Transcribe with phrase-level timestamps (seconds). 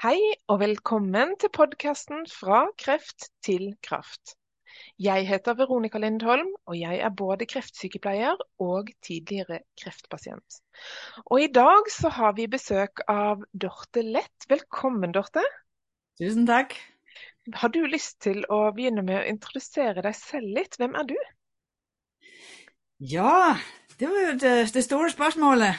[0.00, 0.16] Hei
[0.48, 4.30] og velkommen til podkasten Fra kreft til kraft.
[4.96, 10.56] Jeg heter Veronica Lindholm, og jeg er både kreftsykepleier og tidligere kreftpasient.
[11.26, 14.48] Og i dag så har vi besøk av Dorte Lett.
[14.48, 15.44] Velkommen, Dorte.
[16.16, 16.72] Tusen takk.
[17.60, 20.80] Har du lyst til å begynne med å introdusere deg selv litt?
[20.80, 21.18] Hvem er du?
[23.04, 23.52] Ja,
[24.00, 25.74] det var jo det, det store spørsmålet.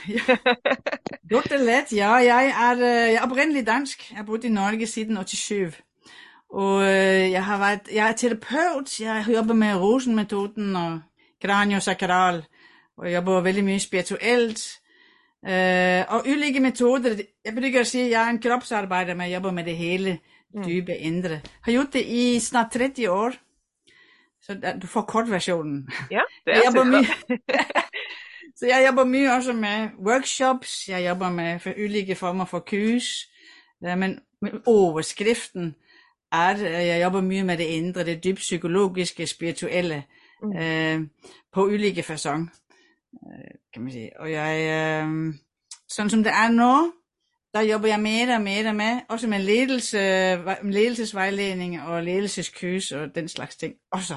[1.31, 1.57] Dr.
[1.57, 4.11] Let, ja, jeg er, jeg er opprinnelig dansk.
[4.11, 5.81] Jeg har bodd i Norge siden 87.
[6.49, 8.99] Og øh, jeg, har vært, jeg er terapeut.
[8.99, 10.99] Jeg jobber med Rosen-metoden og
[11.41, 12.43] kraniosakral.
[12.97, 14.77] Og jeg jobber veldig mye spirituelt.
[15.47, 17.15] Uh, og ulike metoder.
[17.45, 20.19] Jeg bruker å si jeg er en kroppsarbeider, men jeg jobber med det hele
[20.53, 20.63] mm.
[20.67, 21.39] dype indre.
[21.65, 23.39] Har gjort det i snart 30 år.
[24.41, 25.89] Så du får kortversjonen.
[26.11, 27.89] Ja, det er super.
[28.61, 33.29] Så jeg jobber mye også med workshops, jeg jobber med for ulike former for kurs.
[33.81, 34.19] Men
[34.65, 35.75] overskriften
[36.31, 40.03] er jeg jobber mye med det indre, det dypt psykologiske, spirituelle,
[40.43, 40.57] mm.
[40.57, 41.07] øh,
[41.53, 42.51] på ulike fasong,
[43.13, 44.19] øh, kan man sige.
[44.19, 45.33] Og jeg, øh,
[45.89, 46.91] sådan som det er nå,
[47.53, 49.97] der jobber jeg mere og mere med, også med ledelse,
[50.63, 53.73] ledelsesvejledning og ledelseskurs og den slags ting.
[53.91, 54.15] Også.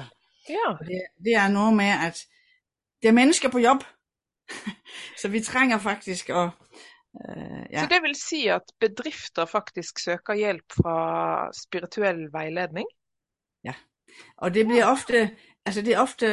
[0.49, 0.85] Ja.
[0.85, 2.25] Det, det er noget med, at
[3.01, 3.83] det er mennesker på job,
[5.21, 7.81] så vi trenger faktisk å uh, ja.
[7.81, 10.97] Så det vil si at bedrifter faktisk søker hjelp fra
[11.55, 12.87] spirituell veiledning?
[13.65, 13.73] Ja,
[14.37, 15.29] og det blir ofte,
[15.65, 16.29] altså det er ofte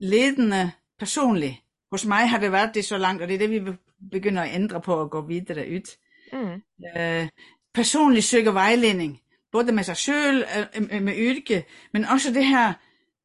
[0.00, 1.54] ledende personlig.
[1.90, 3.76] Hos meg har det vært det så langt, og det er det vi
[4.10, 5.94] begynner å endre på og gå videre ut.
[6.32, 6.58] Mm.
[6.84, 9.18] Uh, personlig søker veiledning,
[9.52, 12.76] både med seg selv, uh, med yrke, men også det her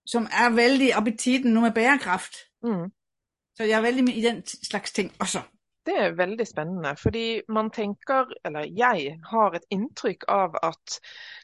[0.05, 2.37] som er veldig appetitten nå med bærekraft.
[2.63, 2.91] Mm.
[3.57, 5.43] Så jeg er veldig i den slags ting også.
[5.85, 10.99] Det er veldig spennende, fordi man tenker, eller jeg har et inntrykk av at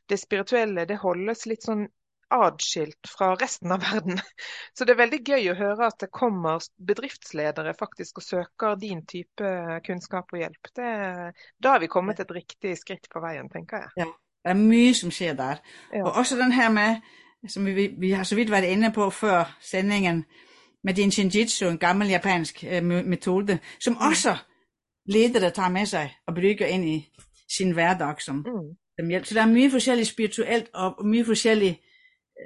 [0.10, 1.84] det spirituelle det holdes litt sånn
[2.30, 4.20] adskilt fra resten av verden.
[4.78, 9.04] Så det er veldig gøy å høre at det kommer bedriftsledere faktisk og søker din
[9.10, 9.54] type
[9.86, 10.72] kunnskap og hjelp.
[10.76, 10.90] Det,
[11.60, 14.06] da har vi kommet et riktig skritt på veien, tenker jeg.
[14.06, 14.12] Ja,
[14.46, 15.64] det er mye som skjer der.
[15.92, 16.06] Ja.
[16.06, 17.02] Og også den her med,
[17.48, 20.24] som vi, vi har så vidt vært inne på før sendingen,
[20.84, 24.00] med din shinjitsu, en gammel japansk øh, metode, som mm.
[24.00, 24.38] også
[25.06, 27.12] ledere tager med sig og bruger ind i
[27.58, 28.78] sin hverdag som, mm.
[29.00, 29.26] som hjælp.
[29.26, 31.80] Så der er mye forskelligt spirituelt og mye forskelligt,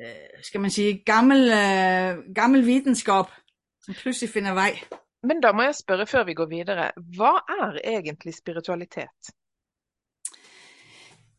[0.01, 3.25] øh, skal man sige, gammel, øh, gammel videnskab,
[3.81, 4.79] som pludselig finder vej.
[5.23, 9.21] Men da må jeg spørre før vi går videre, hva er egentlig spiritualitet?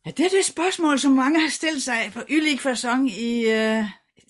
[0.05, 3.85] Ja, det er det spørgsmål, som mange har stillet sig på ulik fasong i, uh,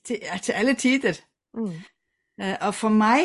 [0.06, 1.22] til, til alle tider.
[1.54, 1.74] Mm.
[2.42, 3.22] Uh, og for mig,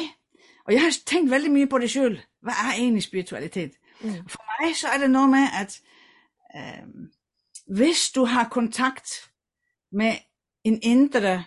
[0.66, 3.72] og jeg har tænkt veldig mye på det selv, hvad er egentlig spiritualitet?
[4.00, 4.28] Mm.
[4.28, 5.80] For mig så er det noget med, at
[6.54, 6.88] uh,
[7.76, 9.30] hvis du har kontakt
[9.92, 10.12] med
[10.64, 11.44] en indre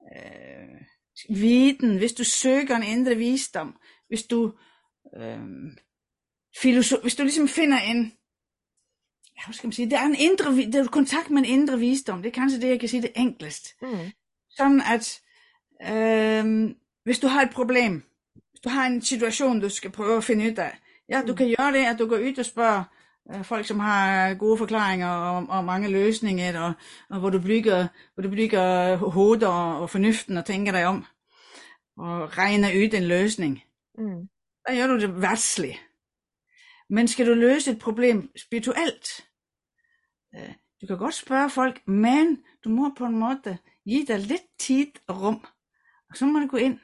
[0.00, 4.52] uh, viden, hvis du søger en indre visdom, hvis du,
[5.16, 5.72] uh,
[6.62, 8.12] filosof, hvis du ligesom finder en,
[9.44, 12.22] hvad skal man sige, det er en indre, det er kontakt med en indre visdom,
[12.22, 13.74] det er kanskje det, jeg kan sige det enklest.
[13.82, 14.10] Mm.
[14.50, 15.20] Sådan at,
[15.82, 16.74] øh,
[17.06, 18.02] hvis du har et problem,
[18.50, 20.78] hvis du har en situation, du skal prøve at finde ud af,
[21.08, 21.36] ja, du mm.
[21.36, 22.84] kan gøre det, at du går ud og spørger
[23.34, 26.72] øh, folk, som har gode forklaringer og, og mange løsninger, og,
[27.10, 31.04] og hvor du bygger, hvor du bygger hovedet og, og fornuften og tænker dig om,
[31.96, 33.62] og regner ud en løsning.
[33.98, 34.28] Mm.
[34.68, 35.80] Der gør du det værtsligt.
[36.90, 39.28] Men skal du løse et problem spirituelt,
[40.34, 44.58] øh, du kan godt spørge folk, men du må på en måde give dig lidt
[44.58, 45.46] tid og rum.
[46.10, 46.78] Og så må du gå ind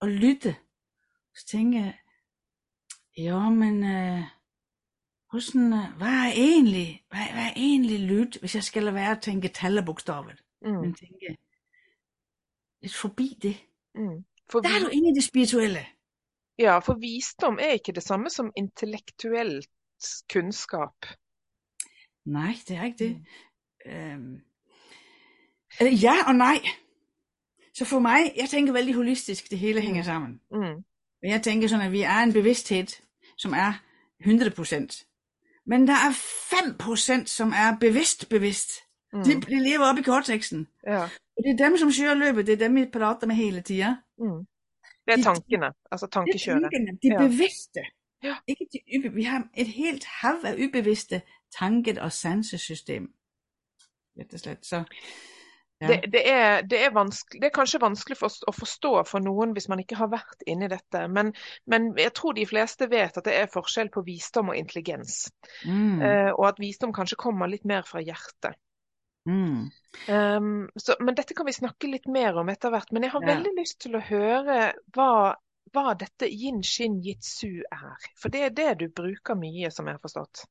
[0.00, 0.56] og lytte.
[1.34, 1.94] Så tænker jeg,
[3.16, 4.22] jo, men øh,
[5.30, 9.10] hvordan, øh, hvad er egentlig, hvad, hvad er egentlig lyt, hvis jeg skal lade være
[9.10, 10.80] at tænke tal og bogstaver, mm.
[10.80, 11.36] men tænke
[12.82, 13.56] lidt forbi det.
[13.94, 14.24] Mm.
[14.50, 15.86] For Der er du inde i det spirituelle.
[16.58, 19.68] Ja, for visdom er ikke det samme som intellektuelt
[20.32, 20.96] kunnskap.
[22.24, 23.16] Nej, det er ikke det.
[23.16, 23.92] Mm.
[23.92, 24.40] Øhm,
[25.80, 26.58] ja og nej.
[27.76, 30.04] Så for mig, jeg tænker veldig holistisk, det hele hænger mm.
[30.04, 30.40] sammen.
[30.50, 30.84] Mm.
[31.22, 32.86] Jeg tænker sådan, at vi er en bevidsthed,
[33.36, 33.72] som er
[34.22, 35.62] 100%.
[35.66, 36.12] Men der er
[37.22, 38.70] 5%, som er bevidst bevidst.
[39.12, 39.22] Mm.
[39.24, 40.68] De, de lever op i korteksten.
[40.86, 41.02] Ja.
[41.36, 43.94] Og det er dem, som kører løbet, det er dem, vi prater med hele tiden.
[44.18, 44.46] Mm.
[45.06, 46.62] Det er tankene, altså tankekjøret.
[46.62, 47.28] Det er tankene, de ja.
[47.28, 47.80] bevidste.
[48.22, 48.36] Ja.
[48.46, 51.22] Ikke de vi har et helt hav af ubevidste
[51.58, 53.14] tanker og sansesystem.
[54.18, 54.66] Rett og slett.
[54.66, 54.84] Så
[55.78, 55.88] Ja.
[55.88, 59.68] Det, det, er, det, er det, er, kanskje vanskelig for, å forstå for noen hvis
[59.68, 61.02] man ikke har vært inni dette.
[61.12, 61.34] Men,
[61.68, 65.26] men, jeg tror de fleste vet at det er forskjell på visdom og intelligens.
[65.68, 66.00] Mm.
[66.00, 68.56] Uh, og at visdom kanskje kommer litt mer fra hjertet.
[69.26, 69.68] Mm.
[70.08, 72.92] Um, så, men dette kan vi snakke litt mer om etter hvert.
[72.96, 73.34] Men jeg har ja.
[73.34, 74.58] veldig lyst til å høre
[74.96, 75.12] hva,
[75.76, 78.12] hva dette yin shin jitsu er.
[78.16, 80.46] For det er det du bruker mye, som jeg har forstått.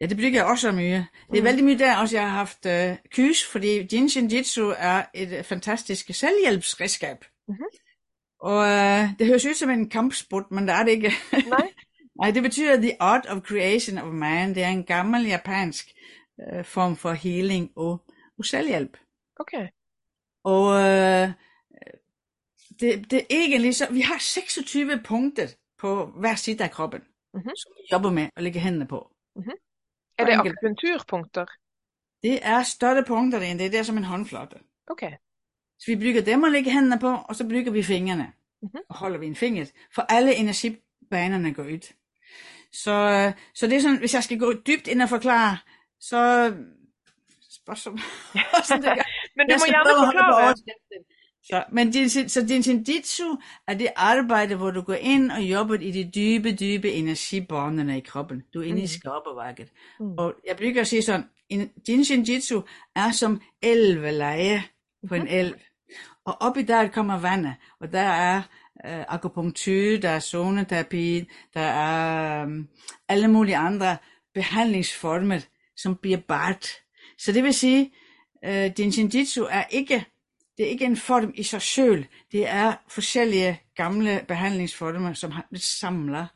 [0.00, 1.06] Ja, det bruger jeg også mye.
[1.30, 1.44] Det er mm.
[1.44, 5.44] veldig mye der også, jeg har haft uh, kys, fordi Jinshin Jitsu er et uh,
[5.44, 7.24] fantastisk selvhjælpsredskab.
[7.48, 7.66] Mm-hmm.
[8.40, 11.12] Og uh, det høres ud som en kampsport, men det er det ikke.
[11.48, 11.72] Nej.
[12.20, 14.54] Nej, det betyder The Art of Creation of Man.
[14.54, 15.94] Det er en gammel japansk
[16.52, 18.04] uh, form for healing og,
[18.38, 18.96] og selvhjælp.
[19.40, 19.68] Okay.
[20.44, 21.32] Og uh,
[22.80, 25.46] det, det er egentlig så, vi har 26 punkter
[25.78, 27.00] på hver side af kroppen,
[27.34, 27.56] mm-hmm.
[27.56, 29.10] som vi jobber med at lægge hændene på.
[29.36, 29.52] Mm-hmm.
[30.18, 31.46] Er det akupunkturpunkter?
[32.22, 33.72] Det er større punkter end det.
[33.72, 34.58] Det er som en håndflade.
[34.86, 35.12] Okay.
[35.78, 38.32] Så vi bruger dem at lægge hændene på, og så bruger vi fingrene.
[38.62, 38.80] Mm-hmm.
[38.88, 39.66] Og holder vi en finger.
[39.94, 41.94] For alle energibanerne går ud.
[42.72, 45.58] Så, så det er sådan, hvis jeg skal gå dybt ind og forklare,
[46.00, 46.52] så...
[47.74, 47.90] så,
[49.36, 50.54] Men du må gerne forklare.
[51.50, 53.36] Så, men din, så din sinditsu
[53.66, 58.00] er det arbejde, hvor du går ind og jobber i de dybe, dybe energibåndene i
[58.00, 58.42] kroppen.
[58.54, 58.84] Du er inde mm.
[58.84, 59.68] i skaberværket.
[60.00, 60.12] Mm.
[60.18, 61.24] Og jeg bruger at sige sådan,
[61.86, 62.62] din shinjitsu
[62.96, 64.64] er som elveleje
[65.08, 65.28] på en mm.
[65.30, 65.54] elv.
[66.24, 68.42] Og op i der kommer vandet, og der er
[68.86, 72.64] øh, akupunktur, der er zoneterapi, der er øh,
[73.08, 73.96] alle mulige andre
[74.34, 75.40] behandlingsformer,
[75.76, 76.68] som bliver bart.
[77.18, 77.92] Så det vil sige,
[78.44, 80.04] øh, din shinjitsu er ikke
[80.58, 82.04] det er ikke en form i sig selv.
[82.32, 86.28] Det er forskellige gamle behandlingsformer, som har blivet samlet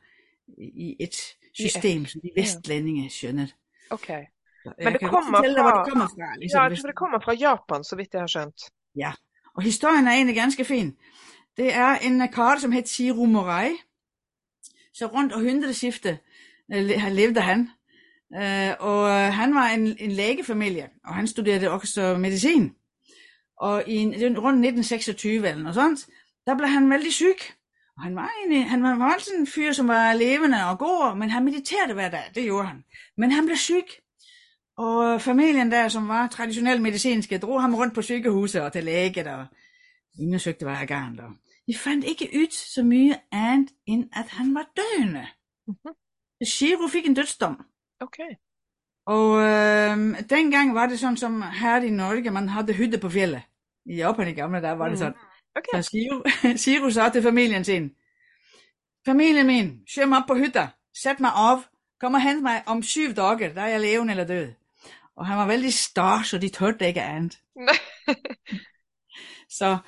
[0.58, 1.16] i et
[1.54, 3.46] system, som de vestlændinge skjønner.
[3.90, 4.24] Okay.
[4.64, 7.96] Men det kommer, fra, dig, det kommer fra, ligesom, ja, det kommer fra Japan, så
[7.96, 8.62] vidt jeg har skjønt.
[8.96, 9.12] Ja,
[9.54, 10.96] og historien er egentlig ganske fin.
[11.56, 13.70] Det er en kar, som hed Shiro Morai.
[14.94, 16.18] Så rundt århundredeskiftet
[16.72, 17.70] øh, levede han.
[18.34, 22.74] Øh, og øh, han var en, en lægefamilie, og han studerede også medicin.
[23.68, 26.06] Og i rundt 1926 eller noget sånt,
[26.46, 27.38] der blev han vældig syg.
[27.96, 31.30] Og han var, egentlig, han var, sådan en fyr, som var levende og god, men
[31.30, 32.84] han mediterede hver dag, det gjorde han.
[33.16, 33.86] Men han blev syg.
[34.76, 39.30] Og familien der, som var traditionelt medicinske, drog ham rundt på sygehuset og til læge,
[39.30, 39.46] og
[40.20, 41.20] undersøgte hver gang.
[41.20, 41.30] Og
[41.66, 45.26] de fandt ikke ud så mye andet, end at han var døende.
[45.66, 46.46] Mm-hmm.
[46.46, 47.64] Shiro fik en dødsdom.
[48.00, 48.30] Okay.
[49.06, 49.96] Og øh,
[50.30, 53.42] dengang var det sådan som her i Norge, man havde hytte på fjellet.
[53.86, 55.12] I Japan i gamle der var det sådan.
[55.12, 55.32] Mm.
[55.56, 55.82] Okay.
[55.82, 56.22] Så Shiro,
[56.62, 57.90] Shiro sagde til familien sin,
[59.06, 60.68] familien min, kør mig op på hytter,
[61.02, 61.58] sæt mig op,
[62.00, 64.52] kom og hent mig om syv dage, der er jeg levende eller død.
[65.16, 67.38] Og han var vældig stor, så de tørte ikke andet.
[69.58, 69.78] så,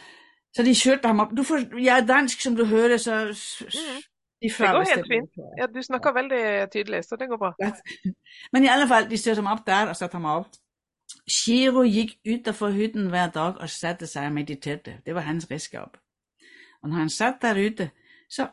[0.54, 1.30] så de kørte ham op.
[1.36, 3.24] Du får, jeg er dansk, som du hørte, så
[3.60, 4.02] mm.
[4.42, 5.30] De det går helt fint.
[5.58, 6.20] Ja, du snakker ja.
[6.20, 7.50] veldig tydelig, så det går bra.
[8.52, 10.46] Men i alle fall, de styrte ham op der og satte ham op.
[11.28, 15.00] Shiro gik utenfor hytten hver dag og satte sig og mediterede.
[15.06, 15.88] Det var hans redskab.
[16.82, 17.90] Og når han satt der ute,
[18.30, 18.48] så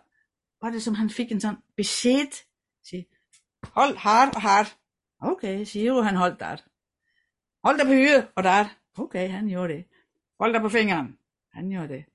[0.62, 2.32] var det som han fik en sådan besked.
[2.84, 3.06] Sige,
[3.64, 4.66] hold her og her.
[5.22, 6.58] Okay, Shiro han holdt der.
[7.64, 8.66] Hold dig på hyret og der.
[8.98, 9.86] Okay, han gjorde det.
[10.40, 11.18] Hold dig på fingeren.
[11.54, 12.06] Han gjorde det.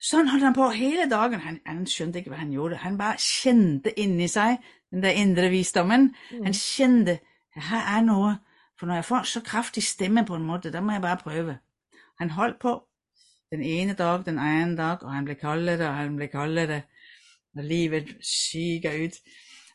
[0.00, 1.40] Sådan holdt han på hele dagen.
[1.40, 2.76] Han, han skjønte ikke, hvad han gjorde.
[2.76, 4.58] Han bare kjente inni sig
[4.90, 6.16] den der indre visdommen.
[6.30, 6.44] Mm.
[6.44, 7.18] Han kjente,
[7.54, 8.38] her er noget.
[8.78, 11.58] For når jeg får så kraftig stemme på en måde, der må jeg bare prøve.
[12.18, 12.88] Han holdt på
[13.50, 16.82] den ene dag, den anden dag, og han blev koldere, og han blev koldere.
[17.56, 19.10] Og livet siger ud.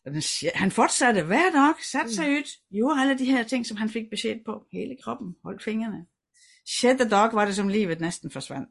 [0.05, 0.21] Og den,
[0.55, 2.35] han fortsatte hver dag, satte sig mm.
[2.35, 2.43] ud,
[2.73, 4.65] gjorde alle de her ting, som han fik besked på.
[4.71, 6.05] Hele kroppen, holdt fingrene.
[6.67, 8.69] Sjette dag var det, som livet næsten forsvandt.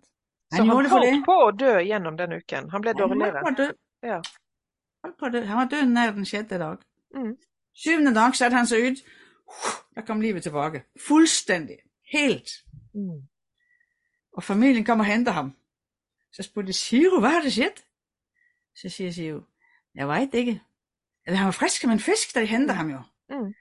[0.53, 2.71] Han så han holdt på at dø gjennom den uken?
[2.71, 3.33] Han blev dårligere?
[3.33, 3.73] Han holdt på at dø.
[4.09, 4.21] Ja.
[5.05, 5.41] Holdt på at dø.
[5.45, 6.77] Han var død nær den sjette dag.
[7.15, 7.37] Mm.
[7.75, 8.97] Syvende dag satte han sig ud.
[10.01, 10.83] Der kom livet tilbage.
[11.09, 11.77] Fuldstændig.
[12.13, 12.51] Helt.
[12.95, 13.23] Mm.
[14.33, 15.57] Og familien kom og henter ham.
[16.33, 17.85] Så spurgte Siro, hvad har det sket?
[18.75, 19.41] Så siger Siro,
[19.95, 20.63] jeg ved ikke.
[21.27, 23.03] Eller han var frisk som en fisk, da de henter ham jo.
[23.31, 23.55] Mm.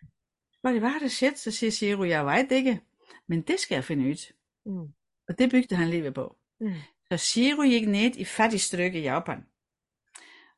[0.53, 1.39] Spurgte, hvad har det sket?
[1.39, 2.81] Så siger Siro, jeg ved ikke.
[3.27, 4.33] Men det skal jeg finde ud.
[4.65, 4.93] Mm.
[5.27, 6.35] Og det bygde han livet på.
[6.59, 6.73] Mm.
[7.11, 9.45] Så Shiro gik ned i fattigstykke i Japan.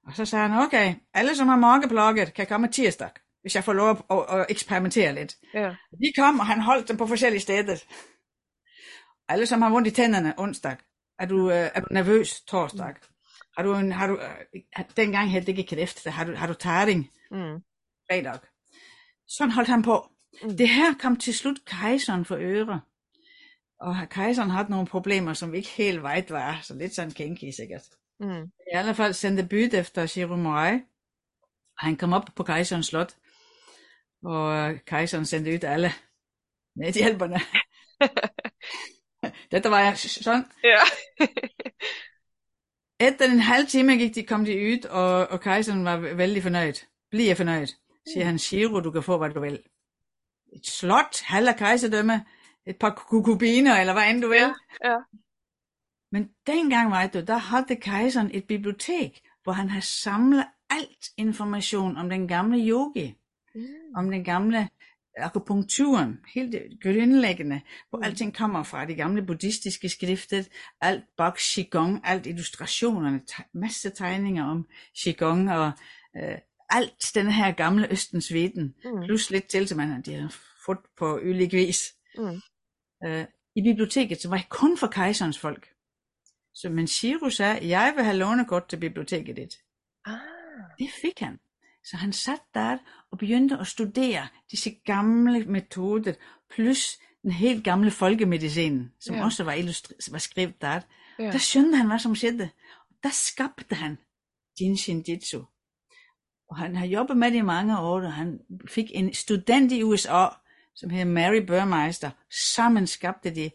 [0.03, 3.09] Og så sagde han, okay, alle som har mageplaget kan komme tirsdag,
[3.41, 5.35] hvis jeg får lov at, at, at eksperimentere lidt.
[5.53, 5.75] Ja.
[5.91, 7.77] De kom, og han holdt dem på forskellige steder.
[9.27, 10.75] Alle som har ondt i tænderne onsdag,
[11.19, 12.87] er du, uh, er du nervøs torsdag?
[12.87, 13.07] Mm.
[13.57, 16.53] Har du en, har du, uh, dengang hed det ikke kræft, har du, har du
[16.53, 17.11] taring?
[17.31, 17.61] Mm.
[18.09, 18.39] Fredag.
[19.27, 20.09] Sådan holdt han på.
[20.43, 20.57] Mm.
[20.57, 22.81] Det her kom til slut kejseren for øre.
[23.79, 27.81] Og kejseren havde nogle problemer, som ikke helt vejt var, så lidt sådan kinky sikkert.
[28.19, 28.43] Mm.
[28.43, 30.79] I alle fald sendte byd efter Shiro Morai.
[31.77, 33.15] Han kom op på kejserens slot,
[34.23, 35.91] og kejseren sendte ud alle
[36.75, 37.39] medhjælperne.
[39.51, 40.45] Dette var sådan.
[40.63, 40.79] Ja.
[43.07, 46.73] Efter en halv time gik de, kom de ud, og, og kejseren var vældig fornøjd.
[47.11, 47.67] Bliver fornøjd.
[48.13, 49.63] Siger han, Shiro, du kan få, hvad du vil.
[50.53, 52.25] Et slot, halv kejserdømme,
[52.65, 54.37] et par kukubiner, eller hvad end du vil.
[54.37, 54.97] Ja, ja.
[56.11, 61.97] Men dengang, ved du, der havde kejseren et bibliotek, hvor han havde samlet alt information
[61.97, 63.15] om den gamle yogi.
[63.95, 64.69] Om den gamle
[65.17, 68.03] akupunkturen, helt det grundlæggende, hvor Mm.
[68.03, 70.43] alting kommer fra, de gamle buddhistiske skrifter,
[70.81, 73.21] alt bak Qigong, alt illustrationerne,
[73.53, 74.67] masse tegninger om
[74.97, 75.71] Qigong og
[76.17, 76.37] øh,
[76.69, 79.03] alt den her gamle Østens viden, Mm.
[79.03, 81.95] plus lidt til, som man de har fået på ylig vis.
[82.17, 82.41] Mm.
[83.05, 85.67] Øh, I biblioteket, så var det kun for kejserens folk.
[86.53, 89.55] Så men Shiro sagde, jeg vil have lånekort til biblioteket dit.
[90.05, 90.17] Ah.
[90.79, 91.39] Det fik han.
[91.83, 92.77] Så han satte der
[93.11, 96.13] og begyndte at studere disse gamle metoder,
[96.53, 99.23] plus den helt gamle folkemedicinen, som Ja.
[99.23, 100.81] også var, var skrevet der.
[101.19, 101.23] Ja.
[101.23, 102.49] Der skønte han, hvad som skete.
[103.03, 103.97] Der skabte han
[104.61, 105.43] Jinshin Jitsu.
[106.49, 109.83] Og han har jobbet med det i mange år, og han fik en student i
[109.83, 110.25] USA,
[110.75, 112.11] som hedder Mary Burmeister.
[112.55, 113.51] Sammen skabte de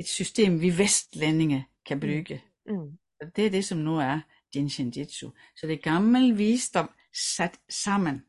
[0.00, 2.42] et system, vi vestlændinge kan bruge.
[2.66, 2.98] Mm.
[3.20, 4.20] Og det er det, som nu er
[4.56, 5.30] Jinshin Jitsu.
[5.56, 6.90] Så det er gammel visdom
[7.36, 8.22] sat sammen,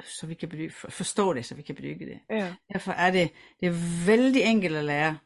[0.00, 2.20] så vi kan for- forstå det, så vi kan bruge det.
[2.30, 2.54] Ja.
[2.72, 5.18] Derfor er det, det er vældig enkelt at lære,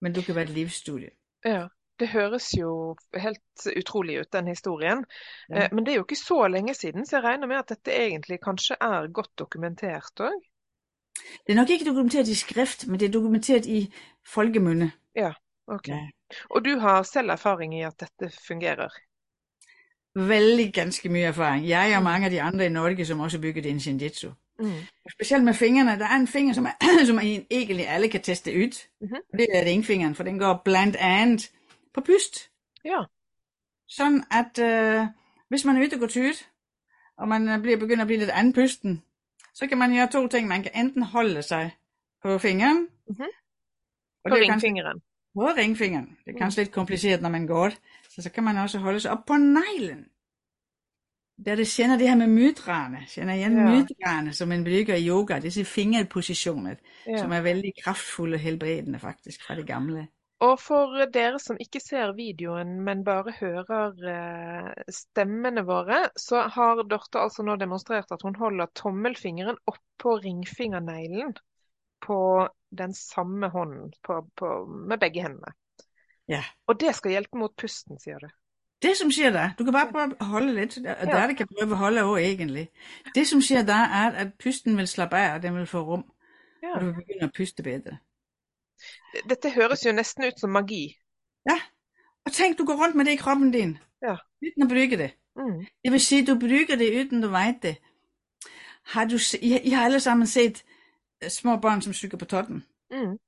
[0.00, 1.10] men du kan være et livsstudie.
[1.44, 1.66] ja.
[2.00, 5.04] Det høres jo helt utrolig ut, den historien.
[5.50, 5.64] Ja.
[5.64, 7.92] Eh, Men det er jo ikke så lenge siden, så jeg regner med at dette
[7.92, 10.40] egentlig kanskje er godt dokumentert òg.
[11.46, 13.92] Det er nok ikke dokumenteret i skrift, men det er dokumentert i
[14.26, 14.90] folkemunde.
[15.66, 15.88] Ok.
[15.88, 16.08] Ja.
[16.50, 18.88] Og du har selv erfaring i at dette fungerer?
[20.14, 21.68] Vældig ganske mye erfaring.
[21.68, 24.30] Jeg og mange af de andre i Norge, som også bygger det Jitsu.
[24.58, 24.72] Mm.
[25.12, 25.98] Specielt med fingrene.
[25.98, 28.86] Der er en finger, som, er, som en, egentlig alle kan teste ud.
[29.00, 29.14] Mhm.
[29.32, 31.50] Og det er ringfingeren, for den går blandt andet
[31.94, 32.50] på pyst.
[32.84, 33.02] Ja.
[33.88, 35.06] Sådan at øh,
[35.48, 36.44] hvis man er ude og går ud,
[37.18, 39.02] og man øh, bliver begynder at blive lidt anpusten,
[39.54, 40.48] så kan man gøre to ting.
[40.48, 41.76] Man kan enten holde sig
[42.22, 43.20] på fingeren, Mhm.
[44.24, 45.00] og På det er kanskje, ringfingeren?
[45.34, 46.06] på ringfingeren.
[46.24, 46.38] Det er Mm.
[46.38, 47.70] kanskje lidt kompliceret, når man går.
[48.14, 50.04] Så så kan man også holde sig op på neglen.
[51.46, 53.64] Der det kender det her med mydrane, kender igen Ja.
[53.64, 56.74] mydrane, som man bruger i yoga, disse fingerpositioner,
[57.06, 57.16] Ja.
[57.16, 60.08] som er vældig kraftfulde og helbredende faktisk fra det gamle.
[60.44, 66.82] Og for dere som ikke ser videoen, men bare hører eh, stemmene våre, så har
[66.90, 71.32] Dorte altså nå demonstrert at hun holder tommelfingeren oppå ringfingerneglen
[72.08, 72.18] på
[72.82, 74.52] den samme hånden, på, på,
[74.90, 75.54] med begge hendene.
[76.28, 76.44] Ja.
[76.66, 78.28] Og det skal hjelpe mot pusten, sier du?
[78.82, 81.36] Det som sker der, du kan bare prøve at holde lidt, og der er det
[81.36, 82.68] kan prøve at holde over egentlig.
[83.14, 86.04] Det som sker der er, at pusten vil slappe af, og den vil få rum,
[86.62, 86.74] Ja.
[86.74, 87.96] og du vil begynde at puste bedre.
[89.28, 90.96] Dette høres jo nesten ut som magi.
[91.50, 91.60] Ja,
[92.26, 94.16] og tænk, du går rundt med det i kroppen din, Ja.
[94.42, 95.10] uden at bruge det.
[95.36, 95.66] Mm.
[95.84, 97.76] Det vil sige, du bruger det uden du ved det.
[98.84, 100.64] Har du, I, I har alle sammen set
[101.24, 102.64] øh, små børn, som cykler på totten.
[102.90, 103.18] Mm.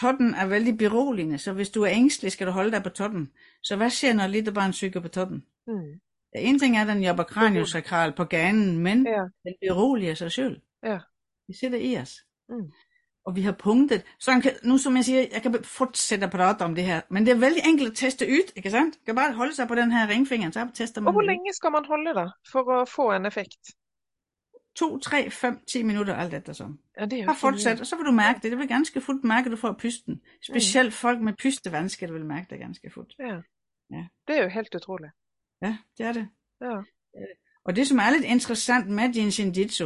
[0.00, 3.30] Totten er vældig beroligende, så hvis du er ængstelig, skal du holde dig på totten.
[3.62, 5.44] Så hvad sker, når et lille barn cykler på totten?
[5.66, 6.00] Mm.
[6.34, 9.22] En ting er, at den jobber kraniosakral på ganen, men Ja.
[9.44, 10.60] den beroliger sig selv.
[10.84, 10.98] Ja.
[11.46, 12.14] Det sidder i os.
[12.48, 12.70] Mm.
[13.26, 14.02] Og vi har punktet.
[14.20, 17.26] Så kan, nu som jeg siger, jeg kan fortsætte at prate om det her, men
[17.26, 18.94] det er vældig enkelt at teste ud, ikke sandt?
[18.94, 21.28] Du kan bare holde sig på den her ringfinger, så tester man Og hvor det.
[21.30, 23.62] lenge skal man holde da, for at få en effekt?
[24.78, 26.78] 2, 3, 5, 10 minutter, alt efter som.
[26.98, 28.50] Ja, det er Bare ikke fortsæt, og så vil du mærke det.
[28.50, 30.20] Det vil ganske fuldt mærke, at du får pusten.
[30.42, 33.14] Specielt folk med pustevansker vil mærke det ganske fuldt.
[33.18, 33.40] Ja.
[33.90, 34.06] Ja.
[34.28, 35.10] Det er jo helt utrolig.
[35.62, 36.28] Ja, det er det.
[36.60, 36.76] Ja.
[37.64, 39.84] Og det, som er lidt interessant med Jinshin Jitsu,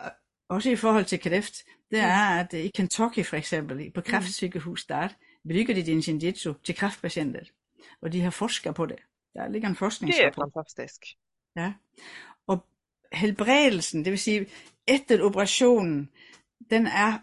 [0.00, 0.06] øh,
[0.48, 1.54] også i forhold til kræft,
[1.90, 5.08] det er, at øh, i Kentucky for eksempel, på kræftsygehus der,
[5.48, 7.40] bruger de Jinshin Jitsu til kræftpatienter.
[8.02, 8.98] Og de har forsket på det.
[9.34, 10.50] Der ligger en Det er forskningsrapport.
[10.54, 11.00] fantastisk.
[11.56, 11.72] Ja.
[13.12, 14.46] Helbredelsen, det vil sige,
[14.88, 16.08] efter operationen,
[16.70, 17.18] den er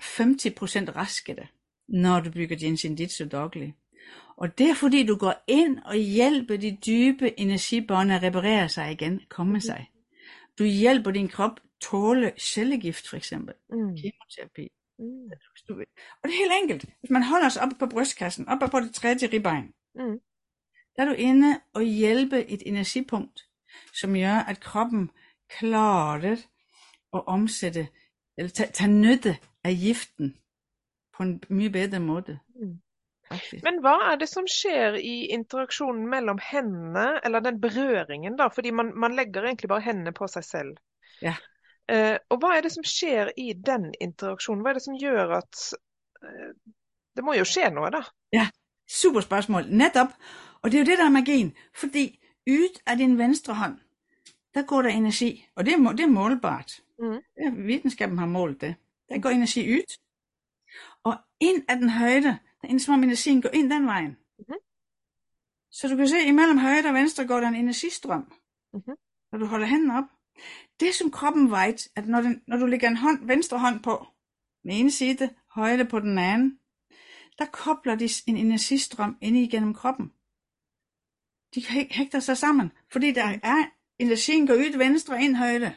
[0.00, 1.46] 50% raskere,
[1.88, 3.72] når du bygger Jinshin Jitsu dagligt.
[4.36, 8.92] Og det er fordi, du går ind og hjælper de dybe energibånd at reparere sig
[8.92, 9.90] igen, komme sig.
[10.58, 13.54] Du hjælper din krop tåle cellegift, for eksempel.
[13.70, 13.76] Mm.
[13.76, 14.68] Kemoterapi.
[14.98, 15.30] Mm.
[15.68, 15.86] Vil.
[16.22, 16.84] Og det er helt enkelt.
[17.00, 20.18] Hvis man holder sig oppe på brystkassen, oppe på det tredje ribbein, Mm.
[20.96, 23.40] der er du inde og hjælpe et energipunkt,
[23.94, 25.10] som gør, at kroppen
[25.48, 26.36] klarer
[27.14, 27.88] at omsætte,
[28.38, 30.36] eller tage, tage nytte af giften
[31.16, 32.38] på en mye bedre måde.
[32.54, 32.80] Mm.
[33.66, 38.46] Men hva er det som skjer i interaksjonen mellom hendene, eller den berøringen, da?
[38.54, 40.76] Fordi man, man legger egentlig bare hendene på seg selv.
[41.22, 41.34] Ja.
[41.90, 44.62] Eh, og hva er det som skjer i den interaksjonen?
[44.62, 45.62] Hva er det som gjør at
[46.22, 46.52] eh,
[47.16, 48.02] Det må jo skje noe, da?
[48.34, 48.46] Ja,
[48.84, 49.70] super spørsmål.
[49.72, 50.12] Netop.
[50.62, 51.54] Og det er jo det, der er magien.
[51.74, 52.10] Fordi
[52.46, 53.78] ut af din venstre hånd,
[54.56, 55.46] der går der energi.
[55.54, 56.82] Og det er, det er målbart.
[56.98, 57.10] Mm.
[57.36, 58.74] Det, videnskaben har målt det.
[59.08, 59.96] Der går energi ud.
[61.04, 64.16] Og ind af den højde, der er som om energien går ind den vejen.
[64.38, 64.54] Mhm.
[65.70, 68.32] Så du kan se, imellem højre og venstre går der en energistrøm,
[68.72, 68.96] Mhm.
[69.32, 70.04] når du holder hænden op.
[70.80, 74.06] Det som kroppen vejt, at når, den, når du lægger en hånd, venstre hånd på
[74.62, 76.58] den ene side, højre på den anden,
[77.38, 80.12] der kobler de en energistrøm ind igennem kroppen.
[81.54, 83.64] De hæ- hægter sig sammen, fordi der er
[83.98, 85.72] energien går ud venstre ind højre.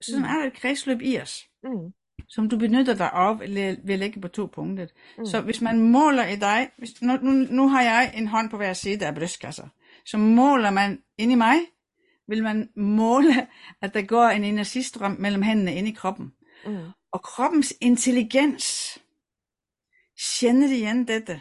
[0.00, 0.24] Sådan Mm.
[0.26, 1.92] er der et kredsløb i os Mm.
[2.28, 3.38] som du benytter dig af
[3.84, 4.86] ved at lægge på to punkter.
[5.18, 5.26] Mm.
[5.26, 8.56] Så hvis man måler i dig, hvis, nu, nu, nu har jeg en hånd på
[8.56, 9.68] hver side af brystkasser,
[10.04, 11.56] så måler man ind i mig,
[12.28, 13.46] vil man måle,
[13.82, 16.32] at der går en energistrøm mellem hændene ind i kroppen.
[16.66, 16.76] Mm.
[17.12, 18.98] Og kroppens intelligens
[20.40, 21.40] kender igen dette,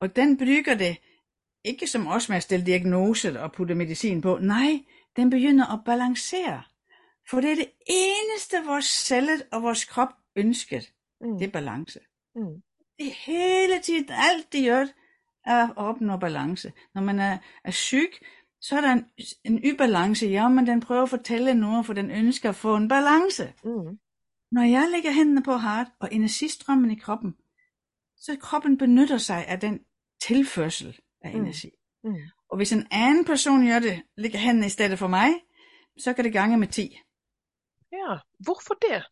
[0.00, 0.96] og den brygger det
[1.64, 4.38] ikke som os med at stille diagnoser og putte medicin på.
[4.42, 4.84] Nej,
[5.16, 6.62] den begynder at balancere.
[7.30, 10.80] For det er det eneste, vores celler og vores krop ønsker.
[11.20, 11.38] Mm.
[11.38, 12.00] Det er balance.
[12.34, 12.62] Mm.
[12.98, 14.86] Det er hele tiden, alt de gør,
[15.46, 16.72] er at opnå balance.
[16.94, 18.10] Når man er, er syg,
[18.60, 19.04] så er der en,
[19.44, 20.26] en ubalance.
[20.26, 23.52] Ja, men den prøver at fortælle noget, for den ønsker at få en balance.
[23.64, 23.98] Mm.
[24.52, 27.34] Når jeg lægger hænderne på hart og energistrømmen i kroppen,
[28.16, 29.80] så kroppen benytter sig af den
[30.22, 31.40] tilførsel af Mm.
[31.40, 31.70] energi.
[32.04, 32.14] Mm.
[32.54, 35.28] Og hvis en anden person gør det, lægger hænderne i stedet for mig,
[35.98, 37.00] så kan det gange med 10.
[37.92, 39.02] Ja, hvorfor det?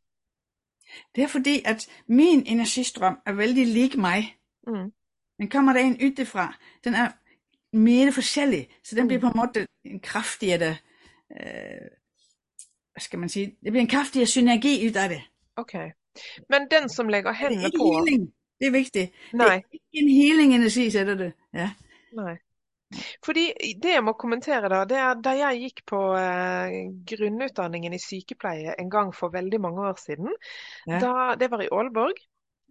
[1.15, 4.37] Det er fordi, at min energistrøm er vældig lig mig.
[4.67, 4.93] Mm.
[5.39, 6.59] Den kommer der ind utifra.
[6.85, 7.09] Den er
[7.77, 9.09] mere forskellig, så den Mm.
[9.09, 10.77] bliver på en måde en kraftigere,
[11.41, 11.89] øh,
[12.93, 15.23] hvad skal man sige, det bliver en kraftigere synergi ud af det.
[15.57, 15.91] Okay.
[16.49, 17.93] Men den som lægger Det er ikke på...
[17.93, 19.13] healing, det er vigtigt.
[19.31, 19.47] Det Nej.
[19.57, 21.33] er ikke en healing energi, sætter det.
[21.55, 21.71] Ja.
[22.13, 22.37] Nei.
[23.25, 23.47] Fordi
[23.83, 26.77] det jeg må kommentere, da, det er da jeg gikk på eh,
[27.13, 30.33] grunnutdanningen i sykepleie en gang for veldig mange år siden,
[30.87, 30.99] Ja.
[31.03, 32.19] da, det var i Aalborg,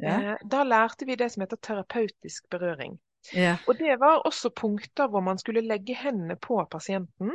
[0.01, 0.17] Ja.
[0.33, 2.99] eh, da lærte vi det som heter terapeutisk berøring.
[3.37, 3.57] Ja.
[3.69, 7.29] Og det var også punkter hvor man skulle legge hendene på pasienten.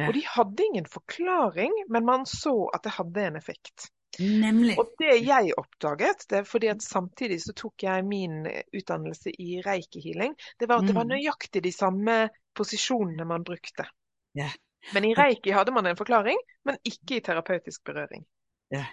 [0.00, 3.90] Og de hadde ingen forklaring, men man så at det hadde en effekt.
[4.18, 4.78] Nemlig.
[4.78, 9.60] Og det jeg oppdaget, det er fordi at samtidig så tok jeg min utdannelse i
[9.64, 11.12] reiki-healing, det var at det var Mm.
[11.16, 13.84] nøyaktig de samme posisjonene man brukte.
[14.32, 14.48] Ja.
[14.94, 18.24] Men i reiki hadde man en forklaring, men ikke i terapeutisk berøring.
[18.70, 18.84] Ja.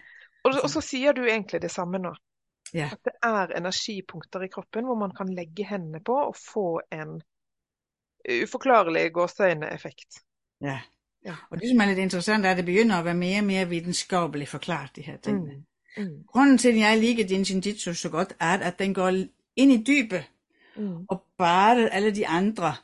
[0.43, 2.13] Og, og så sier du egentlig det samme nå.
[2.73, 2.89] Ja.
[2.91, 7.21] At det er energipunkter i kroppen hvor man kan legge hendene på og få en
[8.29, 10.23] uforklarlig gåseøyne-effekt.
[10.63, 10.79] Ja.
[11.25, 11.35] Ja.
[11.51, 13.69] Og det, som er lidt interessant, er, at det begynder at være mere og mere
[13.69, 15.39] videnskabeligt forklaret, de her ting.
[15.39, 16.03] Mm.
[16.03, 16.23] Mm.
[16.27, 19.09] Grunden til, at jeg liker din Jinjitsu så godt, er, at den går
[19.55, 20.23] ind i dybet
[20.77, 21.05] Mm.
[21.09, 22.75] og bare alle de andre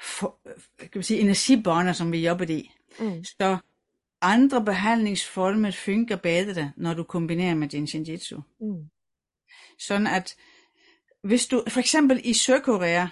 [0.00, 0.40] for,
[0.78, 2.70] kan man sige, energibånder, som vi jobber i.
[3.00, 3.24] Mm.
[3.24, 3.56] Så
[4.20, 8.40] andre behandlingsformer fungerer bedre, når du kombinerer med din Jinjitsu.
[8.60, 8.84] Mm.
[9.78, 10.36] Sådan at,
[11.22, 13.06] hvis du, for eksempel i Sydkorea,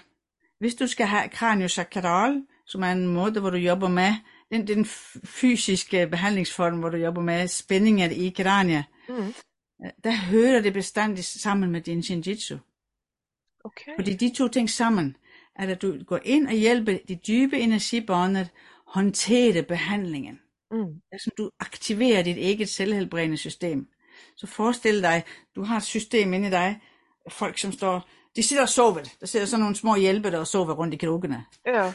[0.59, 4.13] hvis du skal have kraniosakral, som er en måde, hvor du jobber med,
[4.51, 4.85] den, den
[5.25, 9.33] fysiske behandlingsform, hvor du jobber med spændinger i kraniet, Mm.
[10.03, 12.57] der hører det bestandigt sammen med din Jinjitsu.
[13.63, 13.91] Okay.
[13.95, 15.17] Fordi de to ting sammen,
[15.55, 18.45] er at du går ind og hjælper de dybe energibånder
[18.87, 20.39] håndtere behandlingen.
[20.71, 21.01] Mm.
[21.19, 23.87] Som du aktiverer dit eget selvhelbredende system.
[24.35, 25.23] Så forestil dig,
[25.55, 26.81] du har et system inde i dig,
[27.29, 29.03] folk som står, de sidder og sover.
[29.19, 31.45] Der sidder sådan nogle små hjælper, der og sover rundt i krogene.
[31.65, 31.93] Ja.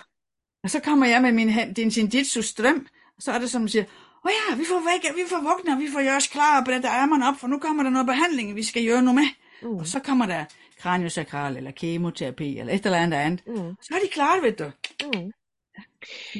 [0.63, 3.85] Og så kommer jeg med min din Jinjitsu strøm, og så er det som, siger,
[3.85, 6.65] åh oh ja, vi får væk, vi får vågne, vi får gøre os klar og
[6.65, 9.29] brætte ærmerne op, for nu kommer der noget behandling, vi skal gøre noget med.
[9.63, 9.77] Mm.
[9.77, 10.45] Og så kommer der
[10.79, 13.47] kraniosakral, eller kemoterapi, eller et eller andet andet.
[13.47, 13.75] Mm.
[13.83, 14.71] Så er de klar, ved du.
[15.05, 15.31] Mm.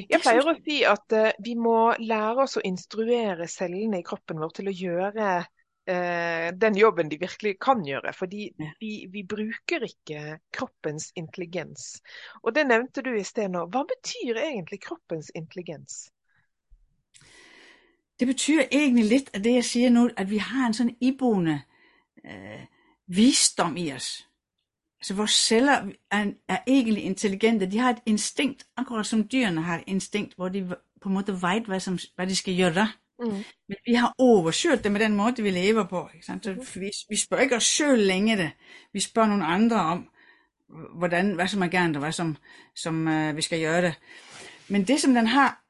[0.09, 4.41] Jeg pleier å si at eh, vi må lære oss å instruere cellene i kroppen
[4.43, 5.47] vår til å gjøre eh,
[6.61, 8.13] den jobben de virkelig kan gjøre.
[8.13, 12.01] Fordi vi, vi bruker ikke kroppens intelligens.
[12.43, 13.65] Og det nevnte du i sted nå.
[13.65, 16.11] Hva betyr egentlig kroppens intelligens?
[18.19, 21.61] Det betyder egentlig lidt af det, jeg siger nu, at vi har en sådan iboende
[22.25, 22.65] øh,
[23.07, 24.27] visdom i os.
[24.99, 27.71] Altså vores celler er, er egentlig intelligente.
[27.71, 31.33] De har et instinkt, akkurat som dyrene har et instinkt, hvor de på en måde
[31.33, 32.85] ved, hvad, som, hvad de skal gøre.
[32.85, 33.02] Mm.
[33.67, 36.09] Men vi har oversøgt det med den måde, vi lever på.
[36.13, 36.43] Ikke sant?
[36.43, 36.81] Så mm.
[36.81, 38.51] vi, vi spørger ikke os selv længe det.
[38.93, 40.09] Vi spørger nogle andre om,
[40.97, 42.37] hvordan, hvad som er gerne, og hvad som,
[42.75, 43.99] som uh, vi skal gøre det.
[44.69, 45.63] Men det, som den har,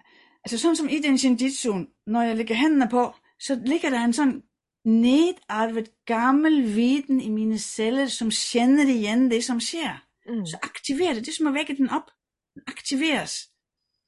[0.44, 4.14] altså sådan som i den shinjitsu, når jeg lægger hænderne på, så ligger der en
[4.14, 4.44] sådan
[4.86, 10.04] nedarvet gammel viden i mine celler, som kender igen det, som sker.
[10.28, 10.46] Mm.
[10.46, 12.12] Så aktiverer det, det er som at vække den op.
[12.54, 13.50] Den aktiveres.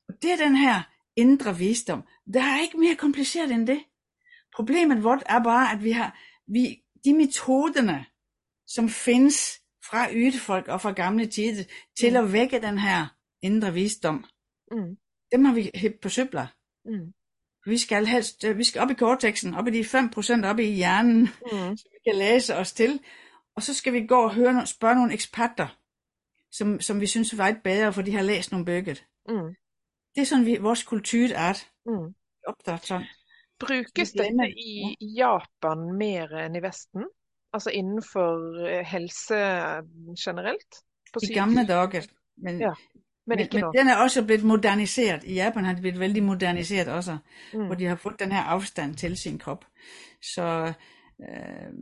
[0.10, 2.04] Og det er den her indre visdom.
[2.34, 3.84] Der er ikke mere kompliceret end det.
[4.56, 8.06] Problemet vort er bare, at vi har vi, de metoderne,
[8.68, 11.64] som findes fra ydefolk og fra gamle tider,
[12.00, 12.16] til mm.
[12.16, 13.08] at vække den her
[13.42, 14.26] indre visdom,
[14.72, 14.98] mm.
[15.32, 16.48] dem har vi hæbt på søbler.
[16.86, 17.14] Mm.
[17.66, 20.64] Vi skal helst, øh, vi skal op i korteksen, op i de 5% op i
[20.64, 21.78] hjernen, mm.
[21.78, 23.00] så vi kan læse os til.
[23.56, 25.78] Og så skal vi gå og høre, spørge nogle eksperter,
[26.52, 28.96] som, som vi synes var et bedre, for de har læst nogle bøger.
[29.30, 29.56] Mm.
[30.16, 31.54] Det er sådan, vi, vores kultur er.
[31.86, 32.14] Mm.
[32.48, 33.08] Optaget sådan.
[33.60, 37.04] Brukes dette i Japan mer enn i Vesten?
[37.54, 38.30] Altså innenfor
[38.68, 39.36] eh, helse
[40.26, 40.72] generelt?
[41.24, 42.08] I gamle dager.
[42.38, 42.74] Men, ja,
[43.28, 45.24] men, men, men den er også blevet moderniseret.
[45.24, 47.18] I Japan har det blevet veldig moderniseret også,
[47.54, 47.66] mm.
[47.66, 49.66] hvor de har fået den her afstand til sin krop.
[50.22, 50.74] Så
[51.22, 51.74] øh,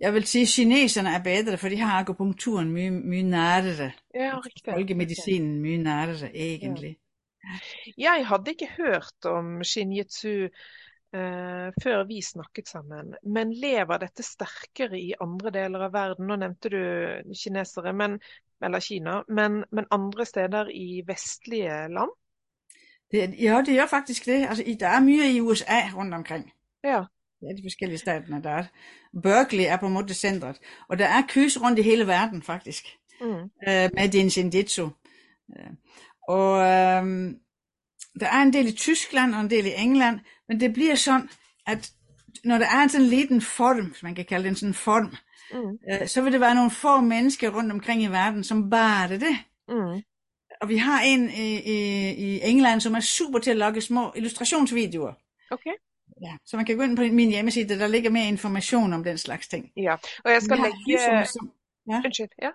[0.00, 3.92] jeg vil sige, at kineserne er bedre, for de har akupunkturen mye, mye nærere.
[4.14, 4.72] Ja, riktig.
[4.72, 6.96] Folkemedicinen mye nærere, egentlig.
[7.98, 15.00] Jeg hadde ikke hørt om shinjitsu uh, før vi snakket sammen, men lever dette sterkere
[15.00, 16.28] i andre deler av verden?
[16.28, 16.80] Nå nevnte du
[17.34, 18.18] kinesere, men,
[18.64, 22.12] eller Kina, men, men andre steder i vestlige land?
[23.10, 24.46] Det, ja, det gjør faktisk det.
[24.46, 26.52] Altså, der er mye i USA rundt omkring.
[26.84, 27.04] Ja.
[27.40, 28.64] Det er de forskellige staterne, der er.
[29.22, 30.60] Berkeley er på en måte centret.
[30.88, 32.84] Og der er kys rundt i hele verden, faktisk.
[33.20, 33.26] Mm.
[33.26, 34.88] Uh, med din shinjitsu.
[36.36, 37.38] Og øhm,
[38.20, 41.28] der er en del i Tyskland og en del i England, men det bliver sådan,
[41.66, 41.92] at
[42.44, 45.14] når der er en sådan liten form, man kan kalde det en sådan form,
[45.52, 45.78] mm.
[45.92, 49.20] øh, så vil det være nogle få mennesker rundt omkring i verden, som bare det
[49.20, 49.36] det.
[49.68, 50.02] Mm.
[50.60, 51.78] Og vi har en i, i,
[52.12, 55.12] i England, som er super til at logge små illustrationsvideoer.
[55.50, 55.74] Okay.
[56.22, 59.18] Ja, så man kan gå ind på min hjemmeside, der ligger mere information om den
[59.18, 59.72] slags ting.
[59.76, 61.26] Ja, og jeg skal lægge...
[61.26, 61.52] Som,
[61.90, 62.02] ja.
[62.04, 62.50] Undskyld, ja.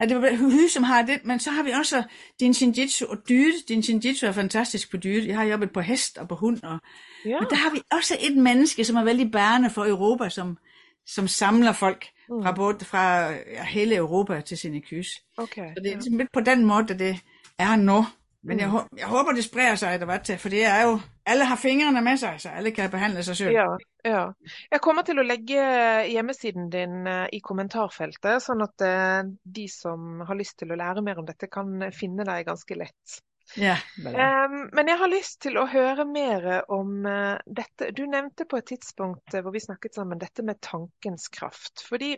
[0.00, 2.02] Ja, det var Hy, som har det, men så har vi også
[2.40, 3.52] din shinjitsu og dyre.
[3.68, 5.24] Din shinjitsu er fantastisk på dyre.
[5.26, 6.62] Jeg har jobbet på hest og på hund.
[6.62, 6.78] Og,
[7.24, 7.40] ja.
[7.40, 10.58] Men der har vi også et menneske, som er vældig bærende for Europa, som,
[11.06, 12.42] som samler folk mm.
[12.42, 15.08] fra, både, fra ja, hele Europa til sine kys.
[15.36, 17.20] Okay, så det er ligesom lidt på den måde, det
[17.58, 18.06] er nu.
[18.44, 18.98] Men jeg, mm.
[18.98, 22.18] jeg håber, det spreder sig etter hvert, for det er jo Alle har fingrene med
[22.20, 23.54] seg, så alle kan behandle seg selv.
[23.56, 23.68] Ja,
[24.04, 24.24] ja.
[24.72, 25.62] Jeg kommer til å legge
[26.10, 29.20] hjemmesiden din eh, i kommentarfeltet, sånn at eh,
[29.56, 33.20] de som har lyst til å lære mer om dette, kan finne deg ganske lett.
[33.60, 37.04] Ja, um, men jeg har lyst til å høre mer om
[37.44, 37.90] dette.
[37.92, 41.84] Du nevnte på et tidspunkt hvor vi snakket sammen dette med tankens kraft.
[41.84, 42.14] Fordi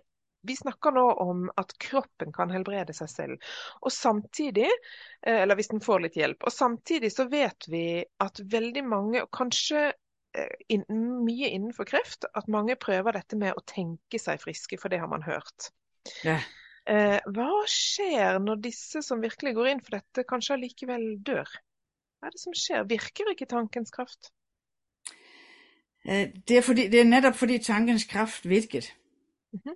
[0.46, 3.52] vi snakker nå om at kroppen kan helbrede seg selv.
[3.82, 4.68] Og samtidig,
[5.22, 6.46] eh, eller hvis den får litt hjelp.
[6.46, 9.88] Og samtidig så vet vi at veldig mange, kanskje
[10.36, 15.02] eh, mye innenfor kreft, at mange prøver dette med å tenke seg friske, for det
[15.02, 15.70] har man hørt.
[16.26, 16.38] Ja.
[16.86, 21.50] Eh, hva skjer når disse som virkelig går inn for dette, kanskje allikevel dør?
[22.20, 22.86] Hva er det som skjer?
[22.88, 24.30] Virker ikke tankens kraft?
[26.06, 28.86] Det er, fordi, det er nettopp fordi tankens kraft virker.
[29.52, 29.74] Mm -hmm.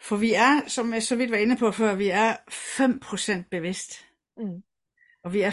[0.00, 2.36] For vi er, som jeg så vidt var inde på før, vi er
[3.42, 4.06] 5% bevidst.
[4.36, 4.62] Mm.
[5.24, 5.50] Og vi er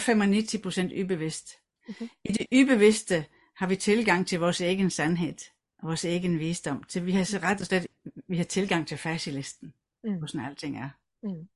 [0.97, 1.49] 95% ubevidst.
[1.88, 2.10] Mm-hmm.
[2.23, 3.25] I det ubevidste
[3.58, 5.36] har vi tilgang til vores egen sandhed,
[5.79, 6.84] og vores egen visdom.
[6.84, 7.88] Til vi har så ret og slet,
[8.27, 10.17] vi har tilgang til fasilisten, mm.
[10.17, 10.89] hvor sådan alting er.
[11.23, 11.47] Mm.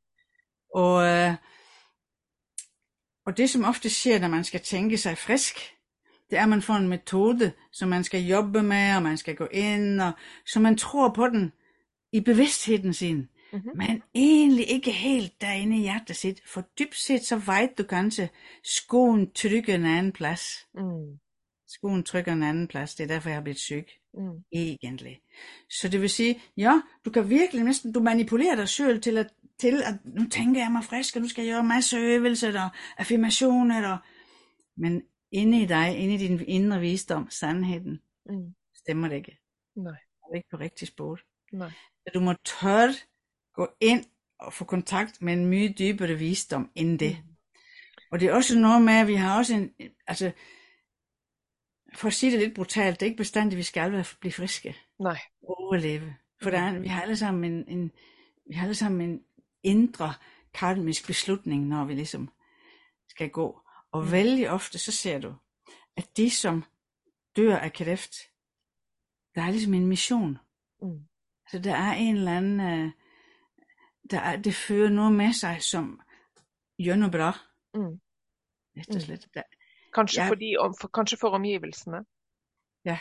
[0.76, 1.36] Og, øh,
[3.26, 5.56] og det som ofte sker, når man skal tænke sig frisk,
[6.30, 9.36] det er, at man får en metode, som man skal jobbe med, og man skal
[9.36, 10.12] gå ind, og
[10.46, 11.52] så man tror på den,
[12.12, 13.72] i bevidstheden sin, mm-hmm.
[13.76, 18.30] men egentlig ikke helt derinde i hjertet sit, for dybt set så vejt du kanskje
[18.64, 20.68] skoen trykker en anden plads.
[20.74, 21.20] Mm.
[21.68, 23.88] Skoen trykker en anden plads, det er derfor jeg har blivet syg.
[24.14, 24.44] Mm.
[24.52, 25.22] Egentlig.
[25.70, 29.34] Så det vil sige, ja, du kan virkelig næsten, du manipulerer dig selv til at,
[29.60, 32.70] til at nu tænker jeg mig frisk, og nu skal jeg gøre masse øvelser og
[32.98, 33.98] affirmationer, og,
[34.78, 38.56] men inde i dig, inde i din indre visdom, sandheden, mm.
[38.76, 39.38] stemmer det ikke.
[39.76, 39.92] Nej.
[39.92, 41.20] Det er ikke på rigtig spor.
[41.54, 41.72] Nej.
[42.10, 42.94] Så du må tør
[43.54, 44.06] gå ind
[44.40, 47.18] og få kontakt med en mye dybere visdom end det.
[47.24, 47.36] Mm.
[48.12, 49.74] Og det er også noget med, at vi har også en,
[50.08, 50.32] altså,
[51.96, 54.32] for at sige det lidt brutalt, det er ikke bestandigt, at vi skal være, blive
[54.32, 54.78] friske.
[55.00, 55.20] Nej.
[55.42, 56.16] Overleve.
[56.42, 57.92] For der er, vi har alle sammen en, en,
[58.48, 59.24] vi har alle sammen en
[59.64, 60.14] indre
[60.54, 62.30] karmisk beslutning, når vi ligesom
[63.08, 63.62] skal gå.
[63.92, 64.12] Og mm.
[64.12, 65.36] vældig ofte, så ser du,
[65.96, 66.64] at de som
[67.36, 68.16] dør af kræft,
[69.36, 70.38] der er ligesom en mission.
[70.82, 71.09] Mm.
[71.52, 72.92] Så der er en eller anden, øh,
[74.12, 76.02] der er, det fører noget med sig, som
[76.86, 77.32] gør noget bra.
[77.74, 78.00] Mm.
[78.78, 79.26] Rett og slett.
[79.34, 79.44] Det,
[79.94, 82.06] kanskje, jeg, fordi, for, kanskje for omgivelsene?
[82.86, 82.98] Ja.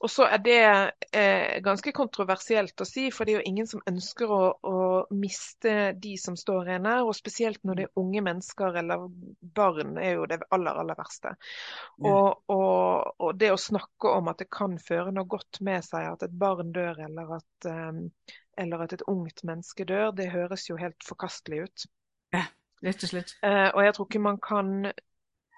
[0.00, 0.60] Og så er det
[1.16, 4.76] eh, ganske kontroversielt å si, for det er jo ingen som ønsker å, å,
[5.14, 7.04] miste de som står en nær.
[7.06, 9.06] Og spesielt når det er unge mennesker eller
[9.60, 11.34] barn, er jo det aller, aller verste.
[12.02, 16.08] Og, og, og, det å snakke om at det kan føre noe godt med seg
[16.10, 18.06] at et barn dør, eller at, um,
[18.60, 21.86] eller at et ungt menneske dør, det høres jo helt forkastelig ut.
[22.34, 22.46] Ja,
[22.86, 23.36] rett og slett.
[23.44, 24.90] Uh, og jeg tror ikke man kan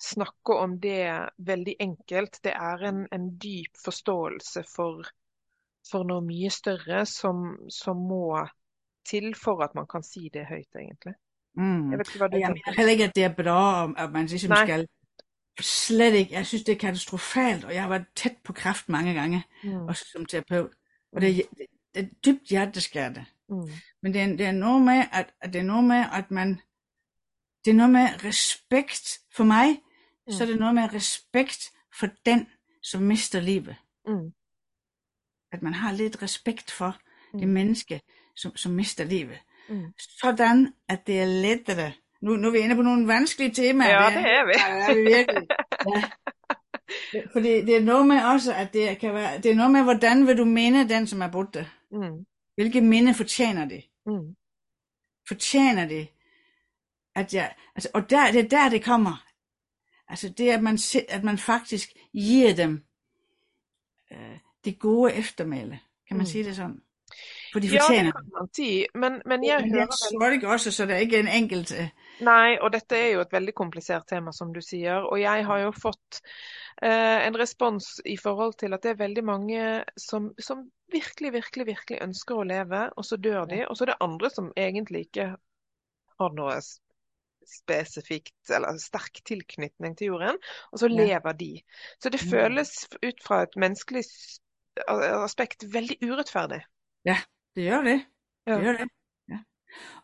[0.03, 2.38] snakke om det veldig enkelt.
[2.45, 5.07] Det er en, en dyp forståelse for,
[5.91, 8.41] for, noe mye større som, som, må
[9.09, 11.15] til for at man kan si det høyt, egentlig.
[11.59, 11.91] Mm.
[11.93, 14.27] Jeg vet ikke hva du jeg mener heller ikke at det er bra at man
[14.27, 14.65] liksom Nei.
[14.67, 14.87] skal
[15.61, 16.35] Slet ikke.
[16.35, 19.88] Jeg syns det er katastrofalt, og jeg har vært tett på kreft mange ganger, mm.
[19.88, 20.73] også som terapeut.
[21.12, 23.27] Og det, det, det er dypt hjerteskærende.
[23.49, 23.69] Mm.
[24.03, 26.61] Men det er, det er, noe med at, at det er noe med at man
[27.65, 29.77] Det er noe med respekt for meg
[30.33, 30.37] mm.
[30.37, 32.47] så er det noget med respekt for den,
[32.83, 33.77] som mister livet.
[34.07, 34.33] Mm.
[35.53, 36.99] At man har lidt respekt for
[37.33, 37.40] mm.
[37.40, 38.01] det menneske,
[38.37, 39.38] som, som mister livet.
[39.68, 39.92] Mm.
[40.21, 41.92] Sådan, at det er lettere.
[42.23, 44.03] Nu, nu er vi inde på nogle vanskelige temaer.
[44.03, 44.53] Ja, det er vi.
[44.57, 45.49] Ja, er vi virkelig.
[47.14, 47.23] Ja.
[47.33, 50.27] Fordi det er noget med også, at det kan være, det er noget med, hvordan
[50.27, 51.68] vil du minde den, som er borte?
[51.90, 52.27] Mm.
[52.55, 53.85] Hvilke minde fortjener det?
[54.07, 54.37] Mm.
[55.29, 56.09] Fortjener det,
[57.14, 59.25] at jeg, altså, og der, det er der, det kommer,
[60.09, 62.85] Altså det, at man, at man faktisk giver dem
[64.12, 65.81] øh, det gode eftermæle.
[66.09, 66.27] Kan man mm.
[66.27, 66.83] sige det sådan?
[67.53, 68.87] For de fortjener ja, det kan man sige.
[68.95, 70.33] Men, men jeg hører vel...
[70.33, 71.73] ikke også, så det er ikke en enkelt...
[71.73, 71.88] Uh...
[72.21, 74.95] Nej, og dette er jo et veldig komplisert tema, som du sier.
[74.95, 76.21] Og jeg har jo fått
[76.85, 81.67] uh, en respons i forhold til at det er veldig mange som, som virkelig, virkelig,
[81.67, 83.65] virkelig ønsker å leve, og så dør de.
[83.69, 85.33] Og så er det andre som egentlig ikke
[86.21, 86.57] har noe
[87.48, 90.38] spesifikt eller sterk tilknytning til jorden,
[90.72, 91.52] og så lever de.
[92.00, 92.31] Så det mm.
[92.31, 94.05] føles ut fra et menneskelig
[94.88, 96.62] aspekt veldig urettferdig.
[97.05, 97.16] Ja,
[97.57, 97.98] det gjør det.
[98.46, 98.88] Det gjør det.
[99.28, 99.38] Ja.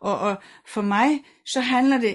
[0.01, 2.15] Og, og for meg så handler det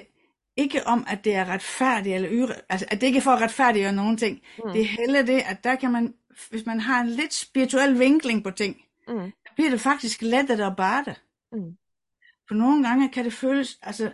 [0.56, 3.42] ikke om at det er rettferdig eller ure, altså at det ikke er for å
[3.42, 4.36] rettferdiggjøre noen ting.
[4.58, 4.72] Mm.
[4.72, 6.14] Det er heller det at der kan man,
[6.50, 8.76] hvis man har en litt spirituell vinkling på ting,
[9.08, 9.32] mm.
[9.56, 11.16] blir det faktisk lettere å bære.
[11.54, 11.72] Mm.
[12.48, 14.12] For noen ganger kan det føles altså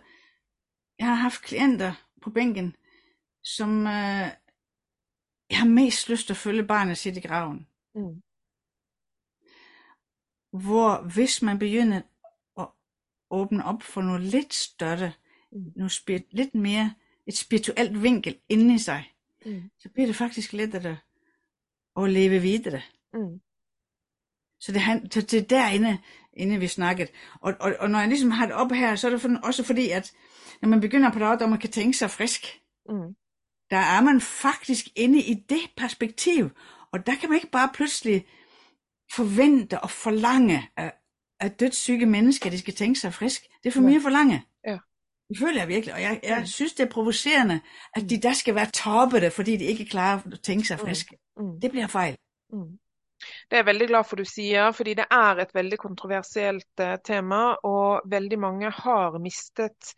[1.01, 2.77] jeg har haft klienter på bænken,
[3.43, 4.29] som øh,
[5.51, 7.67] jeg har mest lyst til at følge barnet sit i graven.
[7.95, 8.23] Mm.
[10.53, 12.01] Hvor hvis man begynder
[12.59, 12.69] at
[13.31, 15.13] åbne op for noget lidt større,
[15.53, 15.73] mm.
[15.77, 16.95] noget spir- lidt mere,
[17.27, 19.13] et spirituelt vinkel inde i sig,
[19.47, 19.71] mm.
[19.79, 20.97] så bliver det faktisk lettere
[21.97, 22.83] at leve videre.
[23.13, 23.41] Mm.
[24.61, 25.99] Så det, så det er derinde,
[26.33, 27.11] inde vi snakket.
[27.41, 29.65] Og, og, og når jeg ligesom har det op her, så er det for, også
[29.65, 30.13] fordi, at
[30.63, 33.15] når man begynder på det, at man kan tænke sig frisk, mm.
[33.71, 36.51] der er man faktisk inde i det perspektiv.
[36.93, 38.27] Og der kan man ikke bare pludselig
[39.13, 40.95] forvente og forlange, at,
[41.41, 43.43] at dødssyge mennesker, de skal tænke sig frisk.
[43.63, 44.45] Det er for mye forlange.
[44.67, 44.79] Ja.
[45.29, 46.47] Det føler jeg virkelig, og jeg, jeg mm.
[46.47, 47.61] synes, det er provocerende,
[47.95, 50.87] at de der skal være toppede, fordi de ikke klarer at tænke sig mm.
[50.87, 51.19] friske.
[51.37, 51.45] Mm.
[51.45, 51.61] Mm.
[51.61, 52.17] Det bliver fejl.
[52.53, 52.79] Mm.
[53.21, 56.97] Det er jeg veldig glad for du sier, fordi det er et veldig kontroversielt eh,
[57.05, 57.41] tema.
[57.69, 59.95] Og veldig mange har mistet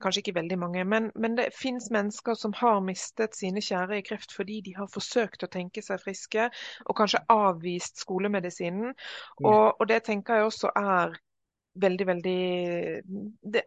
[0.00, 4.04] Kanskje ikke veldig mange, men, men det finnes mennesker som har mistet sine kjære i
[4.06, 6.46] kreft fordi de har forsøkt å tenke seg friske,
[6.86, 8.94] og kanskje avvist skolemedisinen.
[9.44, 11.12] Og, og det tenker jeg også er
[11.84, 12.38] veldig, veldig
[13.52, 13.66] det,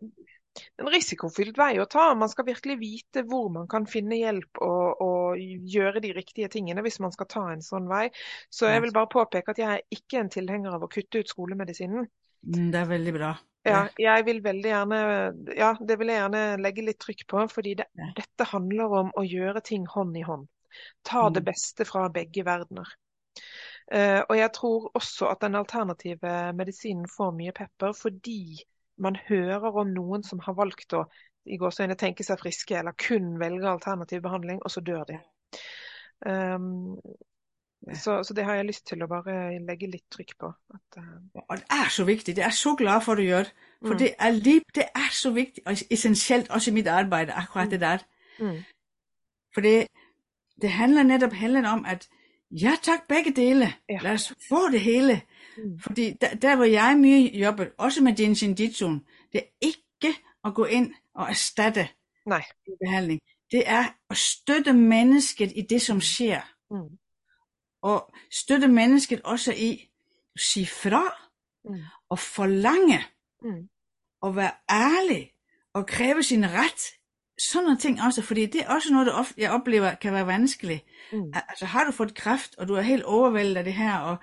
[0.81, 2.09] en risikofylt vei å ta.
[2.17, 5.39] Man skal virkelig vite hvor man kan finne hjelp og, og,
[5.73, 8.07] gjøre de riktige tingene hvis man skal ta en sånn vei.
[8.53, 11.33] Så jeg vil bare påpeke at jeg er ikke en tilhenger av å kutte ut
[11.33, 12.07] skolemedisinen.
[12.43, 13.33] Mm, det er veldig bra.
[13.63, 14.97] Ja, jeg vil veldig gjerne
[15.55, 17.45] Ja, det vil jeg gjerne legge litt trykk på.
[17.51, 17.87] Fordi det,
[18.17, 20.49] dette handler om å gjøre ting hånd i hånd.
[21.07, 21.47] Ta det mm.
[21.47, 22.91] beste fra begge verdener.
[23.93, 28.63] Uh, og jeg tror også at den alternative medisinen får mye pepper fordi
[28.97, 31.05] man hører om noen som har valgt å
[31.45, 35.17] i gåsøgne tenke seg friske, eller kun velge alternativ behandling, og så dør de.
[36.23, 36.95] Um,
[37.99, 40.51] så, så, det har jeg lyst til å bare legge litt trykk på.
[40.71, 41.41] At, uh...
[41.43, 42.35] Og det er så viktig.
[42.37, 43.51] Det er så glad for at du gjør.
[43.81, 43.99] For mm.
[43.99, 47.81] det, er liv, det er så viktig, og essensielt også i mitt arbeid, akkurat det
[47.83, 48.05] der.
[48.39, 48.61] Mm.
[49.53, 49.87] For det,
[50.61, 52.07] det handler nettopp heller om at
[52.53, 53.75] ja takk, begge deler.
[53.89, 53.99] Ja.
[54.05, 55.21] La oss få det hele.
[55.57, 55.79] Mm.
[55.79, 60.49] Fordi der, der hvor jeg mye jobber, også med Jinshin Jitsuen, det er ikke å
[60.49, 61.87] gå inn og erstatte
[62.25, 62.43] Nej.
[62.85, 63.19] behandling.
[63.51, 66.41] Det er å støtte mennesket i det som skjer.
[66.71, 66.97] Mm.
[67.81, 69.89] og støtte mennesket også i
[70.35, 71.03] at sige fra,
[71.69, 71.79] Mm.
[72.09, 73.03] og forlange,
[73.41, 73.69] Mm.
[74.21, 75.31] og være ærlig,
[75.73, 76.81] og kræve sin ret.
[77.39, 80.27] Sådan nogle ting også, fordi det er også noget, der ofte, jeg oplever kan være
[80.27, 80.85] vanskeligt.
[81.11, 81.31] Mm.
[81.33, 84.17] Al- Altså har du fået kræft, og du er helt overvældet af det her, og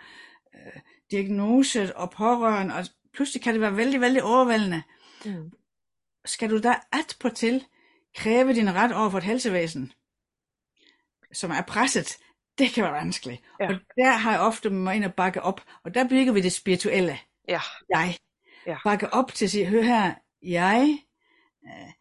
[0.55, 4.83] øh, diagnose og pårørende, og pludselig kan det være vældig, vældig overvældende.
[5.25, 5.51] Mm.
[6.25, 7.65] Skal du da at på til
[8.17, 9.93] kræve din ret over for et helsevæsen,
[11.33, 12.19] som er presset,
[12.59, 13.43] det kan være vanskeligt.
[13.61, 13.69] Ja.
[13.69, 16.53] Og der har jeg ofte mig ind og bakke op, og der bygger vi det
[16.53, 17.19] spirituelle.
[17.49, 17.61] Ja.
[17.89, 18.17] Jeg.
[18.67, 18.77] Ja.
[18.85, 20.99] Bakke op til at sige, hør her, jeg,
[21.67, 21.93] øh,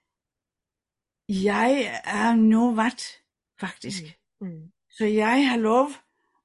[1.46, 3.18] jeg er noget
[3.60, 4.04] faktisk.
[4.42, 4.72] Mm.
[4.90, 5.90] Så jeg har lov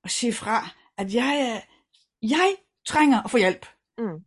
[0.05, 1.74] at sige fra, at jeg, er-
[2.25, 2.57] jeg
[2.89, 3.67] trænger at få hjælp.
[3.99, 4.21] Mm.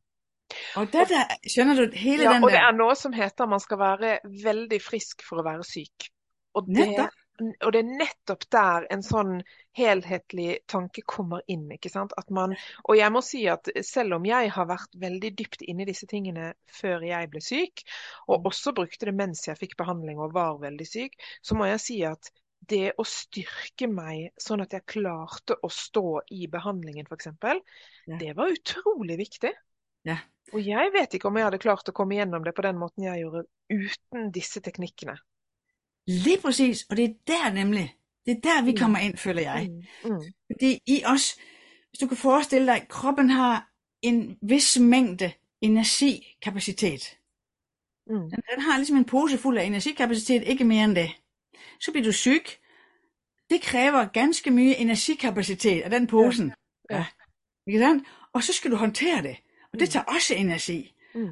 [0.80, 3.50] Og det der, skjønner du, hele Ja, den og det der, er noe som heter
[3.52, 6.08] man skal være veldig frisk for å være syk.
[6.58, 6.88] Og det,
[7.38, 9.36] og det er nettopp der en sånn
[9.78, 11.68] helhetlig tanke kommer inn.
[11.76, 12.16] ikke sant?
[12.18, 12.56] At man,
[12.88, 16.10] og jeg må si at selv om jeg har vært veldig dypt inne i disse
[16.10, 17.86] tingene før jeg ble syk,
[18.28, 21.84] og også brukte det mens jeg fikk behandling og var veldig syk, så må jeg
[21.84, 27.28] si at det å styrke meg sånn at jeg klarte å stå i behandlingen f.eks.,
[28.08, 28.18] Ja.
[28.18, 29.52] det var utrolig viktig.
[30.06, 30.18] Ja.
[30.54, 33.04] Og jeg vet ikke om jeg hadde klart å komme gjennom det på den måten
[33.04, 35.18] jeg gjorde uten disse teknikkene.
[36.08, 38.78] lige præcis, og det er der nemlig, det er der vi Mm.
[38.78, 39.70] kommer ind, føler jeg.
[39.70, 40.12] Mm.
[40.12, 40.22] Mm.
[40.52, 41.36] Fordi i os,
[41.90, 43.70] hvis du kan forestille dig, kroppen har
[44.02, 47.18] en vis mængde energikapacitet.
[48.10, 48.30] Mm.
[48.30, 51.10] Den, den har ligesom en pose fuld af energikapacitet, ikke mere end det.
[51.80, 52.44] Så bliver du syg.
[53.50, 56.54] Det kræver ganske mye energikapacitet af den posen.
[56.92, 57.06] Ja.
[57.68, 58.08] Ikke sandt?
[58.34, 59.38] Og så skal du håndtere det.
[59.74, 60.94] Og det tager også energi.
[61.16, 61.30] Mm.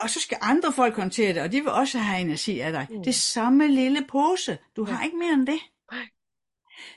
[0.00, 2.86] Og så skal andre folk håndtere det, og de vil også have energi af dig.
[2.90, 2.98] Mm.
[2.98, 4.58] Det er samme lille pose.
[4.76, 5.60] Du har ikke mere end det.
[5.92, 6.06] Nej.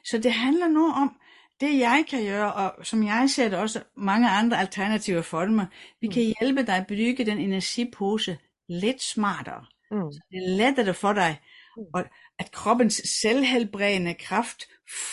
[0.05, 1.19] Så det handler nu om,
[1.61, 5.67] det jeg kan gøre, og som jeg ser det også mange andre alternativer for mig,
[6.01, 6.13] vi Mm.
[6.13, 8.37] kan hjælpe dig at bygge den energipose
[8.69, 9.65] lidt smartere.
[9.91, 9.97] Mm.
[10.31, 11.56] Det er lettere for dig, Mm.
[11.93, 12.05] Og
[12.39, 14.63] at kroppens selvhelbredende kraft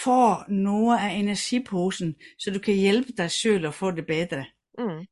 [0.02, 4.44] får noget af energiposen, så du kan hjælpe dig selv og få det bedre.
[4.78, 5.06] Mm.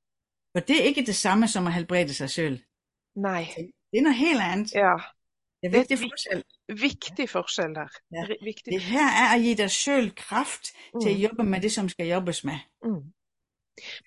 [0.54, 2.62] Og det er ikke det samme som at helbrede sig selv.
[3.16, 3.44] Nei.
[3.90, 4.72] Det er noget helt andet.
[4.74, 4.96] Ja.
[5.62, 6.44] Det er Det er vigtig forskel.
[6.68, 7.88] Viktig forskjell der.
[8.12, 8.22] Ja.
[8.72, 10.62] Det her er at give dig selv kraft
[11.02, 11.22] til at Mm.
[11.22, 12.58] jobbe med det, som skal jobbes med.
[12.84, 13.12] Mm.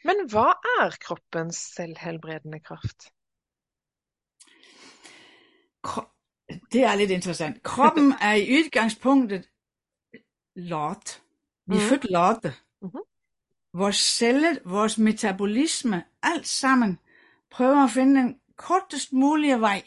[0.07, 0.47] Men hva
[0.81, 2.99] er kroppens selvhelbredende kraft?
[5.87, 6.11] Kro-
[6.71, 7.63] Det er lidt interessant.
[7.63, 9.49] Kroppen er i udgangspunktet
[10.55, 11.21] lat.
[11.67, 11.89] Vi er Mhm.
[11.89, 12.53] født late.
[12.81, 13.01] Mhm.
[13.73, 16.99] Vores celler, vores metabolisme, alt sammen
[17.51, 19.83] prøver at finde den kortest mulige vej.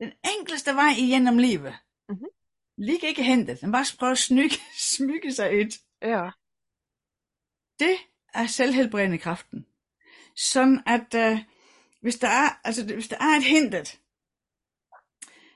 [0.00, 1.74] Den enkleste vej igennem livet.
[2.08, 2.24] Mhm.
[2.78, 3.60] Ligger ikke hentet.
[3.60, 4.54] Den bare prøver at smyge,
[4.96, 5.78] smyge sig ud.
[6.02, 6.30] Ja.
[7.78, 7.96] Det
[8.34, 9.66] er selvhelbredende kraften.
[10.36, 11.38] Sådan at øh,
[12.00, 14.00] hvis, der er, altså, hvis der er et hintet,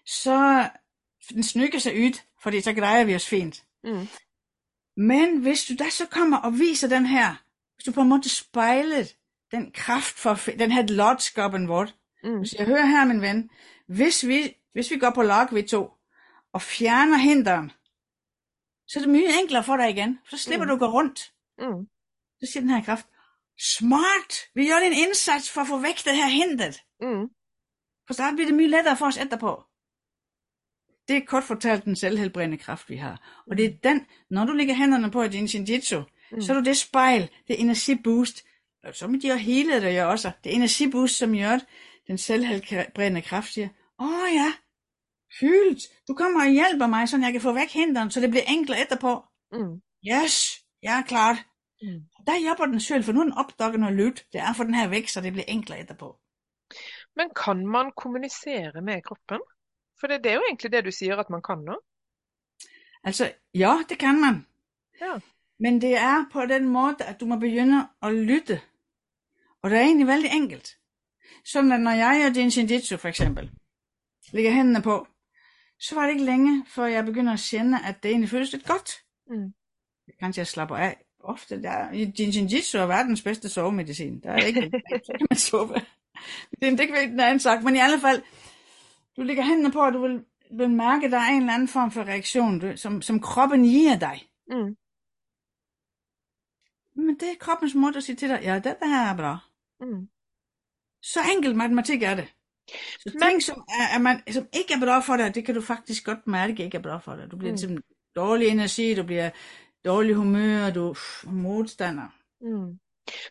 [0.09, 0.69] så
[1.35, 3.65] den snykker sig ud, fordi så grejer vi os fint.
[3.85, 4.09] Mm.
[4.97, 7.35] Men hvis du da så kommer og viser den her,
[7.75, 9.05] hvis du på en måde spejler
[9.51, 11.95] den kraft for den her lodskaben vort,
[12.25, 12.39] Mm.
[12.39, 13.51] hvis jeg hører her, min ven,
[13.87, 15.91] hvis vi, hvis vi går på lag, vi to,
[16.53, 17.73] og fjerner hinderen,
[18.87, 20.69] så er det mye enklere for dig igen, for så slipper Mm.
[20.69, 21.33] du at gå rundt.
[21.59, 21.89] Mm.
[22.41, 23.07] Så siger den her kraft,
[23.79, 26.83] smart, vi gør en indsats for at få væk det her hindret.
[27.01, 27.29] Mm.
[28.07, 29.65] For så bliver det mye lettere for os etterpå.
[31.09, 33.43] Det er kort fortalt den selvhelbredende kraft, vi har.
[33.51, 36.41] Og det er den, når du lægger hænderne på i din shinjitsu, mm.
[36.41, 38.45] så er du det spejl, det energiboost,
[38.85, 41.59] og så med de og hele det jo også, det energiboost, som gør,
[42.07, 43.69] den selvhelbredende kraft siger,
[44.01, 44.53] åh oh, ja,
[45.41, 48.45] fyldt, du kommer og hjælper mig, så jeg kan få væk hinderen, så det bliver
[48.49, 49.25] enklere etterpå.
[49.53, 49.81] Mm.
[50.13, 51.37] Yes, jeg er klart.
[51.83, 52.01] Mm.
[52.27, 54.27] Der hjælper den selv, for nu er den opdaget noget lyt.
[54.33, 56.17] Det er for den her væk, så det bliver enklere etterpå.
[57.17, 59.41] Men kan man kommunisere med kroppen?
[60.01, 61.81] For det, det er jo egentlig det du sier at man kan nå.
[63.05, 64.47] Altså, ja, det kan man.
[65.01, 65.19] Ja.
[65.61, 68.61] Men det er på den måde, at du må begynde at lytte.
[69.63, 70.77] Og det er egentlig vældig enkelt.
[71.45, 73.51] Sådan at når jeg gør din shinjitsu for eksempel,
[74.33, 75.07] lægger hændene på,
[75.81, 78.67] så var det ikke længe, før jeg begynder at kende, at det egentlig føles lidt
[78.67, 78.91] godt.
[79.27, 79.55] Mm.
[80.21, 80.97] Kanskje jeg slapper af.
[81.21, 84.21] Ofte, der, din shinjitsu er verdens bedste sovemedicin.
[84.21, 84.61] Der er ikke,
[85.07, 85.75] så kan man sove.
[86.61, 88.23] Det er ikke vigtigt, en anden sagt, men i alle fald,
[89.19, 90.25] du lægger hændene på, og du vil,
[90.59, 93.63] vil mærke, at der er en eller anden form for reaktion, du, som, som kroppen
[93.63, 94.29] giver dig.
[94.51, 94.77] Mm.
[97.07, 99.39] Men det er kroppens måde at sige til dig, ja, det her er bra.
[99.81, 100.09] Mm.
[101.03, 102.35] Så enkelt matematik er det.
[103.01, 105.55] Så Men- ting, som, er, er man, som ikke er bra for dig, det kan
[105.55, 107.31] du faktisk godt mærke ikke er bra for dig.
[107.31, 107.55] Du bliver Mm.
[107.63, 107.69] mm.
[107.69, 107.83] ligesom
[108.17, 109.31] dårlig energi, du bliver
[109.85, 112.09] dårlig humør, du er modstander.
[112.41, 112.79] Mm.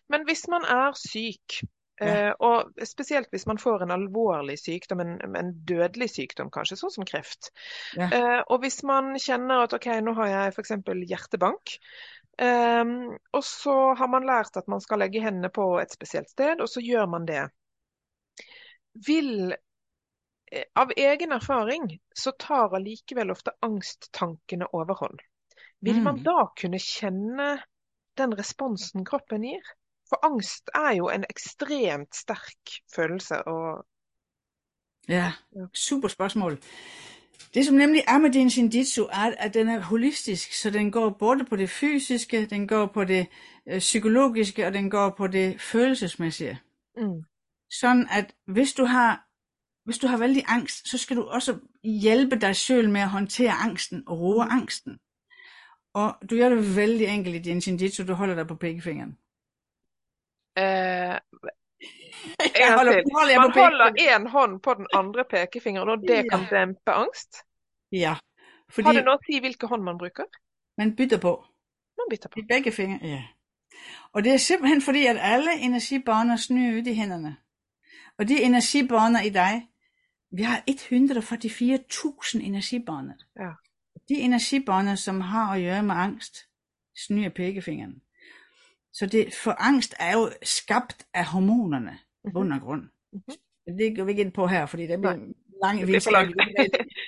[0.10, 1.70] Men hvis man er syk,
[2.00, 2.34] ja.
[2.44, 7.08] og spesielt hvis man får en alvorlig sykdom, en, en dødelig sykdom kanskje, sånn som
[7.08, 7.50] kreft.
[7.98, 8.10] Ja.
[8.52, 10.76] Og hvis man kjenner at OK, nå har jeg f.eks.
[11.10, 11.78] hjertebank.
[12.38, 16.62] Um, og så har man lært at man skal legge hendene på et spesielt sted,
[16.62, 17.48] og så gjør man det.
[19.08, 19.56] Vil
[20.80, 25.20] Av egen erfaring så tar allikevel ofte angsttankene overhånd.
[25.84, 26.24] Vil man mm.
[26.24, 27.50] da kunne kjenne
[28.18, 29.74] den responsen kroppen gir?
[30.10, 33.44] For angst er jo en ekstremt sterk følelse.
[33.44, 33.86] Og...
[35.08, 35.34] Ja,
[35.74, 36.60] super spørsmål.
[37.54, 41.10] Det som nemlig er med din shinjitsu, er at den er holistisk, så den går
[41.10, 43.28] både på det fysiske, den går på det
[43.68, 46.60] øh, psykologiske, og den går på det følelsesmæssige.
[46.98, 47.24] Mm.
[47.70, 49.28] Sådan at hvis du har
[49.88, 53.52] hvis du har vældig angst, så skal du også hjælpe dig selv med at håndtere
[53.52, 54.52] angsten og roe mm.
[54.52, 55.00] angsten.
[55.94, 59.18] Og du gør det vældig enkelt i din shinjitsu, du holder dig på pegefingeren.
[60.58, 61.16] Uh,
[62.62, 66.92] jeg holder, holder Man holder en hånd på den andre pekefingeren, og det kan dæmpe
[66.92, 67.38] angst?
[67.92, 68.16] Ja.
[68.70, 70.26] Fordi Har det noget at sige, hvilke hånd man bruger?
[70.78, 71.46] Man bytter på.
[71.98, 72.40] Man bytter på.
[72.40, 73.24] I begge fingre, ja.
[74.14, 77.38] Og det er simpelthen fordi, at alle energibaner snører ud i hænderne.
[78.18, 79.68] Og de energibaner i dig,
[80.32, 83.14] vi har 144.000 energibaner.
[83.40, 83.52] Ja.
[84.10, 86.38] De energibaner, som har at gøre med angst,
[86.96, 88.02] snører pegefingeren.
[88.98, 92.34] Så det, for angst er jo skabt af hormonerne, mm-hmm.
[92.34, 92.82] bund og grund.
[92.82, 93.78] Mm-hmm.
[93.78, 95.18] Det går vi ikke ind på her, fordi det bliver
[95.64, 96.36] lang det langt.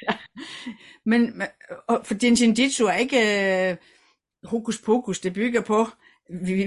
[0.09, 0.17] ja.
[1.11, 1.41] Men
[1.87, 3.77] og for din jinjitsu er ikke
[4.43, 5.87] uh, hokus pokus, det bygger på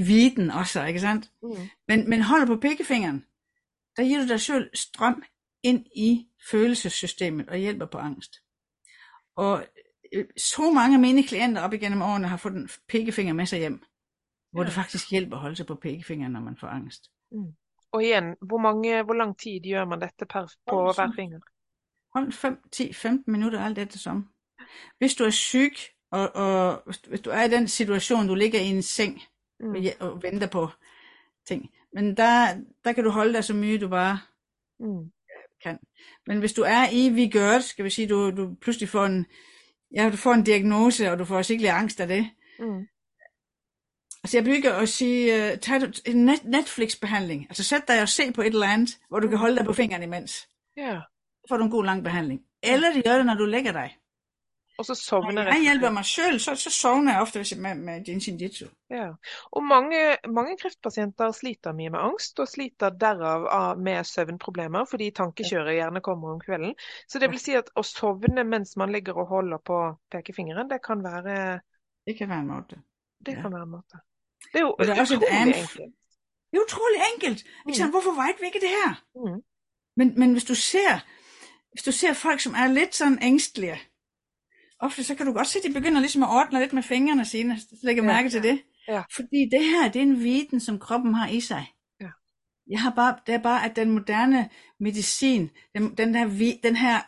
[0.07, 1.31] viden også, ikke sandt?
[1.43, 1.49] Mm.
[1.89, 3.25] Men, men hold på pegefingeren,
[3.97, 5.23] der giver du dig selv strøm
[5.63, 8.43] ind i følelsessystemet og hjælper på angst.
[9.37, 9.67] Og
[10.13, 13.59] øh, så mange af mine klienter op igennem årene har fået en pegefinger med sig
[13.59, 13.83] hjem,
[14.53, 14.67] hvor ja.
[14.67, 17.11] det faktisk hjælper at holde sig på pegefingeren, når man får angst.
[17.33, 17.53] Mm.
[17.93, 21.41] Og igen, hvor, mange, hvor lang tid gør man dette per, på Hold hver finger?
[22.15, 24.29] Hold 5, 10, 15 minutter, alt det som.
[24.99, 25.73] Hvis du er syg,
[26.11, 29.23] og, og hvis du er i den situation, du ligger i en seng
[29.61, 29.77] mm.
[30.01, 30.69] og venter på
[31.49, 34.21] ting, men der, der kan du holde dig så mye, du bare
[34.81, 35.13] mm.
[35.63, 35.79] kan.
[36.27, 39.27] Men hvis du er i vigør, skal vi sige, du, du pludselig får en,
[39.95, 42.31] ja, du får en diagnose, og du får sikkert angst af det.
[42.59, 42.87] Mm.
[44.25, 47.47] Altså jeg bygger at sige, uh, tag en net, Netflix-behandling.
[47.49, 49.73] Altså sæt dig og se på et eller andet, hvor du kan holde dig på
[49.73, 50.49] fingeren imens.
[50.77, 51.01] Ja.
[51.41, 52.41] Så får du en god lang behandling.
[52.63, 53.97] Eller det gør det, når du lægger dig.
[54.79, 55.63] Og så sovner jeg.
[55.63, 58.67] hjælper mig selv, så, så sovner jeg ofte med, med Jinshin Jitsu.
[58.91, 59.09] Ja.
[59.53, 65.75] Og mange, mange kreftpatienter sliter mye med angst, og sliter derav med søvnproblemer, fordi tankekjøret
[65.75, 66.75] gjerne kommer om kvelden.
[67.09, 70.81] Så det vil si at å sovne mens man ligger og holder på pekefingeren, det
[70.87, 71.61] kan være
[72.07, 72.81] Det kan være en måte.
[73.27, 74.03] Det kan være en måte.
[74.53, 75.71] Det er jo det er utrolig anf- enkelt.
[76.51, 77.45] Det er utrolig enkelt.
[77.69, 77.91] Ikke mm.
[77.91, 78.91] Hvorfor vet vi ikke det her?
[79.15, 79.43] Mm.
[79.97, 81.01] Men, men hvis du ser
[81.73, 83.81] hvis du ser folk, som er lidt sådan ængstelige,
[84.79, 87.25] ofte så kan du godt se, at de begynder ligesom at ordne lidt med fingrene
[87.25, 88.07] sine, så lægger ja.
[88.07, 88.63] mærke til det.
[88.89, 89.03] Ja.
[89.15, 91.73] Fordi det her, det er en viden, som kroppen har i sig.
[92.01, 92.09] Ja.
[92.71, 97.01] Jeg har bare, det er bare, at den moderne medicin, den, den, her, den her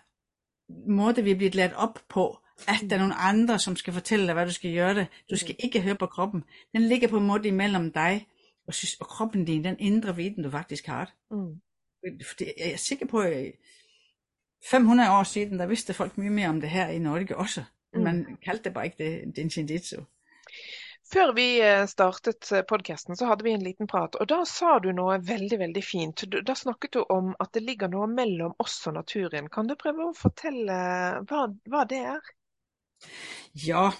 [0.91, 2.39] måde, vi er blevet lært op på,
[2.69, 5.07] at der er nogle andre, som skal fortælle dig, hvad du skal gøre det.
[5.31, 6.45] Du skal ikke høre på kroppen.
[6.73, 8.27] Den ligger på en måde imellem dig
[8.67, 11.13] og, og kroppen din, den indre viden, du faktisk har.
[11.31, 11.61] Mm.
[12.27, 13.53] Fordi jeg er sikker på, at
[14.71, 17.65] 500 år siden, der vidste folk mye mere om det her i Norge også.
[17.95, 18.03] Mm.
[18.03, 20.01] Man kaldte det bare ikke det, det shinjitsu.
[21.13, 24.79] Før vi eh, startet eh, podcasten, så hadde vi en liten prat, og da sa
[24.83, 26.25] du noe veldig, veldig fint.
[26.47, 29.51] Da snakket du om at det ligger noe mellom oss og naturen.
[29.53, 30.79] Kan du prøve å fortelle
[31.29, 32.33] hva, hva det er?
[33.67, 33.91] Ja,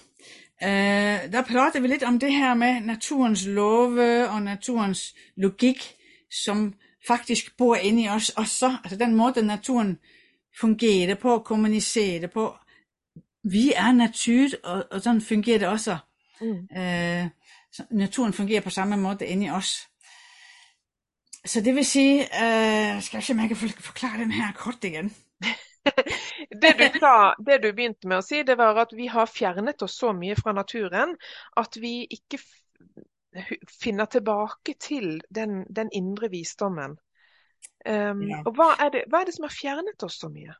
[0.61, 5.95] eh, der prater vi lidt om det her med naturens love og naturens logik,
[6.43, 6.73] som
[7.07, 8.29] faktisk bor inde i os.
[8.29, 9.97] Og så, altså den måde naturen
[10.59, 12.55] fungerer på, kommunicerer på.
[13.43, 15.97] Vi er natur, og, og sådan fungerer det også.
[16.41, 16.77] Mm.
[16.77, 17.27] Eh,
[17.91, 19.87] naturen fungerer på samme måde inde i os.
[21.45, 24.83] Så det vil sige, uh, skal jeg se om jeg kan forklare den her kort
[24.83, 25.15] igen.
[26.61, 29.81] det, du sa, det du begynte med å si, det var at vi har fjernet
[29.85, 31.15] oss så mye fra naturen
[31.57, 32.39] at vi ikke
[33.83, 36.97] finner tilbake til den, den indre visdommen.
[37.89, 38.41] Um, ja.
[38.45, 40.53] Og hvad er, det, hvad er det, som har fjernet os så mye?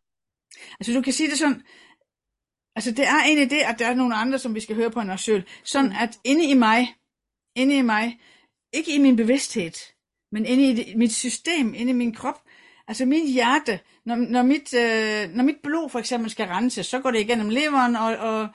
[0.80, 1.62] Altså du kan sige det sådan,
[2.76, 5.00] altså det er egentlig det, at der er nogle andre, som vi skal høre på
[5.00, 5.44] en os selv.
[5.64, 5.96] Sådan mm.
[6.00, 6.96] at inde i mig,
[7.56, 8.20] inde i mig,
[8.74, 9.94] ikke i min bevidsthed,
[10.32, 12.42] men inde i det, mit system, inde i min krop,
[12.88, 17.00] Altså mit hjerte, når, når, mit, øh, når mit blod for eksempel skal renses, så
[17.00, 18.48] går det igennem leveren og, og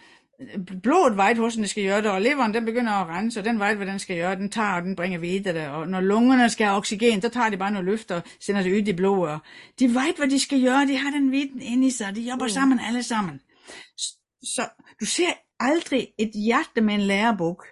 [0.82, 3.58] blodet vejt, hvordan det skal gøre det, og leveren den begynder at rense, og den
[3.58, 6.66] vejt, hvad den skal gøre, den tager, og den bringer videre og når lungerne skal
[6.66, 9.40] have oxygen, så tager de bare noget løft og sender det ud i blodet,
[9.78, 12.44] de vejt, hvad de skal gøre, de har den viden inde i sig, de jobber
[12.44, 12.50] mm.
[12.50, 13.40] sammen alle sammen.
[13.96, 14.68] Så, så
[15.00, 17.62] du ser aldrig et hjerte med en lærebog.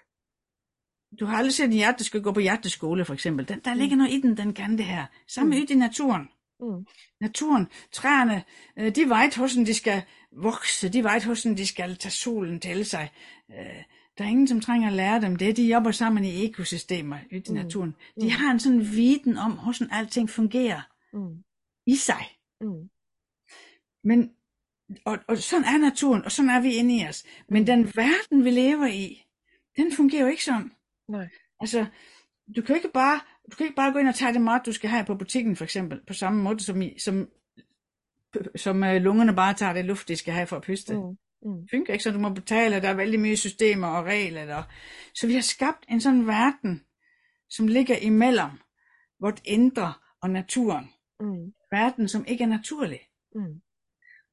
[1.20, 3.48] Du har aldrig set en hjerte, der skal gå på hjerteskole, for eksempel.
[3.48, 5.06] Den, der ligger noget i den, den kan det her.
[5.28, 5.66] Samme mm.
[5.70, 6.28] i naturen.
[6.60, 6.86] Mm.
[7.20, 8.44] Naturen, træerne,
[8.78, 10.02] øh, de vejt, hvordan de skal
[10.32, 13.10] vokse, de vejt, hvordan de skal tage solen til sig.
[13.50, 13.82] Øh,
[14.18, 15.56] der er ingen, som trænger at lære dem det.
[15.56, 17.54] De jobber sammen i ekosystemer ude i mm.
[17.54, 17.96] naturen.
[18.20, 18.30] De mm.
[18.30, 20.80] har en sådan viden om, hvordan alting fungerer
[21.12, 21.44] mm.
[21.86, 22.38] i sig.
[22.60, 22.88] Mm.
[24.04, 24.32] Men,
[25.04, 27.24] og, og sådan er naturen, og sådan er vi inde i os.
[27.48, 29.26] Men den verden, vi lever i,
[29.76, 30.72] den fungerer jo ikke sådan.
[31.08, 31.28] Nej.
[31.60, 31.86] Altså,
[32.56, 33.20] du kan ikke bare
[33.50, 35.56] du kan ikke bare gå ind og tage det mad, du skal have på butikken,
[35.56, 37.28] for eksempel, på samme måde, som, i, som,
[38.56, 40.94] som uh, lungerne bare tager det luft, de skal have for at puste.
[40.94, 41.16] Mm.
[41.42, 41.60] Mm.
[41.60, 44.46] Det fungerer ikke, så du må betale, der er vældig mye systemer og regler.
[44.46, 44.62] Der.
[45.14, 46.84] Så vi har skabt en sådan verden,
[47.48, 48.50] som ligger imellem
[49.20, 50.90] vort indre og naturen.
[51.20, 51.52] Mm.
[51.70, 53.00] Verden, som ikke er naturlig.
[53.34, 53.60] Mm.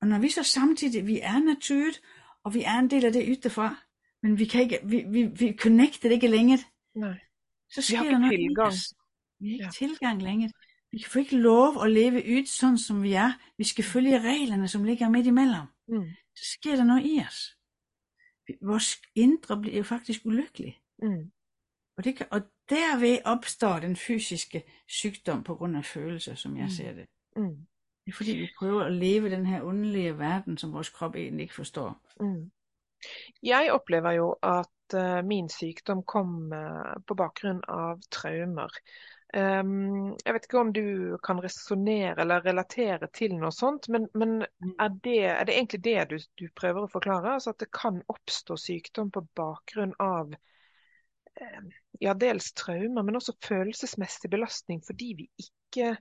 [0.02, 2.02] Og når vi så samtidig, vi er naturligt,
[2.44, 3.76] og vi er en del af det ytterfra,
[4.24, 6.60] men vi kan ikke, vi, vi, vi connecter ikke længere.
[6.96, 7.20] Nej.
[7.70, 8.76] Så sker der noget.
[9.40, 9.70] Vi har ikke ja.
[9.72, 10.52] tilgang længere.
[10.92, 13.32] Vi kan få ikke lov at leve ud sådan som vi er.
[13.58, 15.68] Vi skal følge reglerne, som ligger midt imellem.
[15.88, 16.10] Mm.
[16.36, 17.58] Så sker der noget i os.
[18.62, 20.80] Vores indre bliver jo faktisk ulykkelig.
[21.02, 21.32] Mm.
[21.98, 26.64] Og, det kan, og derved opstår den fysiske sygdom på grund af følelser, som jeg
[26.64, 26.70] mm.
[26.70, 27.06] ser det.
[27.36, 27.68] Mm.
[28.06, 31.44] Det er fordi, vi prøver at leve den her underlige verden, som vores krop egentlig
[31.44, 32.02] ikke forstår.
[32.20, 32.52] Mm.
[33.44, 38.70] Jeg oplever jo at uh, min sykdom kom uh, på bakgrunn av traumer.
[39.36, 44.38] Um, jeg vet ikke om du kan resonnere eller relatere til noe sånt, men, men
[44.46, 44.76] mm.
[44.80, 47.34] er, det, er, det, egentlig det du, du, prøver å forklare?
[47.36, 51.68] Altså at det kan oppstå sykdom på bakgrunn av um,
[52.00, 55.98] ja, dels traumer, men også følelsesmessig belastning fordi vi ikke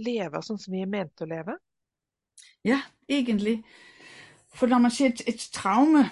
[0.00, 1.60] lever sånn som vi er ment å leve?
[2.64, 2.80] Ja,
[3.12, 3.58] egentlig.
[4.56, 6.06] For når man sier et, et traume,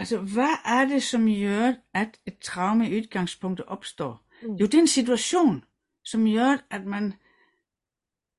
[0.00, 4.16] altså hvad er det, som gør, at et traume i udgangspunktet opstår?
[4.42, 5.64] Jo, det er en situation,
[6.04, 7.14] som gør, at man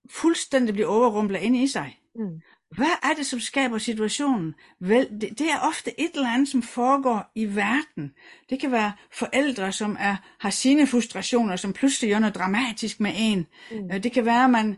[0.10, 2.00] fuldstændig bliver overrumplet ind i sig.
[2.16, 2.41] Mm.
[2.76, 4.56] Hvad er det, som skaber situationen?
[4.80, 8.14] Vel, det, det er ofte et eller andet, som foregår i verden.
[8.50, 13.12] Det kan være forældre, som er, har sine frustrationer, som pludselig gør noget dramatisk med
[13.18, 13.48] en.
[13.72, 13.91] Mm.
[13.91, 14.78] Øh, det kan være, at man,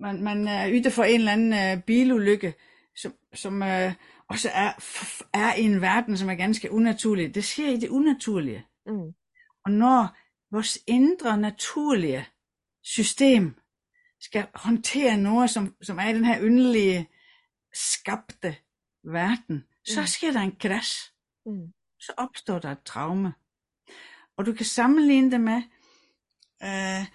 [0.00, 2.54] man, man er yder for en eller anden uh, bilulykke,
[2.96, 3.92] som, som uh,
[4.28, 4.72] også er,
[5.34, 7.34] er i en verden, som er ganske unaturlig.
[7.34, 8.64] Det sker i det unaturlige.
[8.86, 9.12] Mm.
[9.64, 10.16] Og når
[10.50, 12.26] vores indre naturlige
[12.82, 13.54] system
[14.20, 17.08] skal håndtere noget, som, som er i den her yndelige,
[17.72, 18.56] skabte
[19.04, 20.06] verden, så mm.
[20.06, 21.12] sker der en crash.
[21.46, 21.72] Mm.
[22.00, 23.34] Så opstår der et traume.
[24.36, 25.62] Og du kan sammenligne det med,
[26.62, 27.06] øh,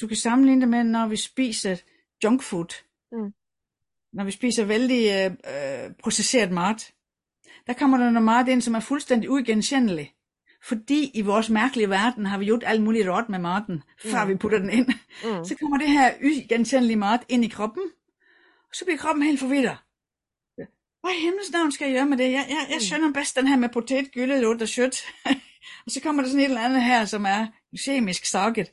[0.00, 1.76] du kan sammenligne det med, når vi spiser
[2.24, 2.84] junk food.
[3.12, 3.34] Mm.
[4.12, 6.92] Når vi spiser vældig øh, øh, processeret mad.
[7.66, 10.10] Der kommer der noget mad ind, som er fuldstændig uigenkendeligt.
[10.64, 14.30] Fordi i vores mærkelige verden har vi gjort alt muligt råd med maten, før mm.
[14.30, 14.86] vi putter den ind.
[14.86, 15.44] Mm.
[15.44, 17.82] Så kommer det her uigenkendelige mad ind i kroppen,
[18.68, 19.76] og så bliver kroppen helt forvirret.
[21.02, 22.24] Hvad i himlens navn skal jeg gøre med det?
[22.24, 22.80] Jeg, jeg, jeg mm.
[22.80, 25.04] skønner bedst den her med potet, gyldet, og sødt.
[25.86, 27.46] og så kommer der sådan et eller andet her, som er
[27.84, 28.72] kemisk sakket.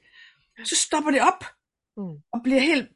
[0.64, 1.46] Så stopper det op,
[1.98, 2.04] mm.
[2.34, 2.88] og bliver helt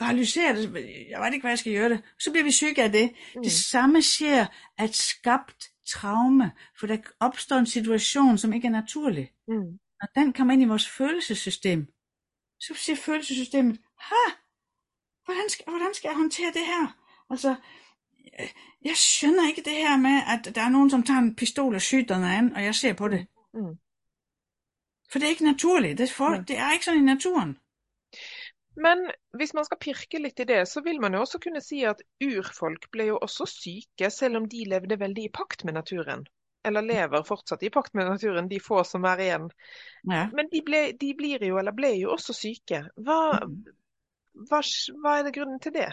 [0.00, 0.62] paralyseret.
[1.10, 2.02] Jeg ved ikke, hvad jeg skal gøre det.
[2.18, 3.12] Så bliver vi syge af det.
[3.34, 3.42] Mm.
[3.42, 4.46] Det samme sker,
[4.78, 9.32] at skabt traume, for der opstår en situation, som ikke er naturlig.
[9.48, 9.78] Mm.
[10.02, 11.86] Og den kommer ind i vores følelsessystem.
[12.60, 14.32] Så siger følelsessystemet, ha,
[15.24, 16.98] hvordan skal, hvordan skal jeg håndtere det her?
[17.30, 17.56] Altså,
[18.84, 21.82] jeg skønner ikke det her med, at der er nogen, som tager en pistol og
[21.82, 23.26] skyder den anden, og jeg ser på det.
[23.54, 23.76] Mm.
[25.10, 25.98] For det er ikke naturligt.
[25.98, 26.44] Det er, for, mm.
[26.44, 27.58] det er ikke sådan i naturen.
[28.74, 31.82] Men hvis man skal pirke litt i det, så vil man jo også kunne si
[31.88, 36.24] at urfolk ble jo også syke, selv om de levde veldig i pakt med naturen.
[36.64, 39.50] Eller lever fortsatt i pakt med naturen, de få som er igjen.
[40.08, 40.28] Ja.
[40.32, 42.84] Men de, ble, de, blir jo, eller ble jo også syke.
[42.96, 43.58] Hva, mm.
[44.48, 44.62] hva,
[45.02, 45.90] hva er det grunnen til det?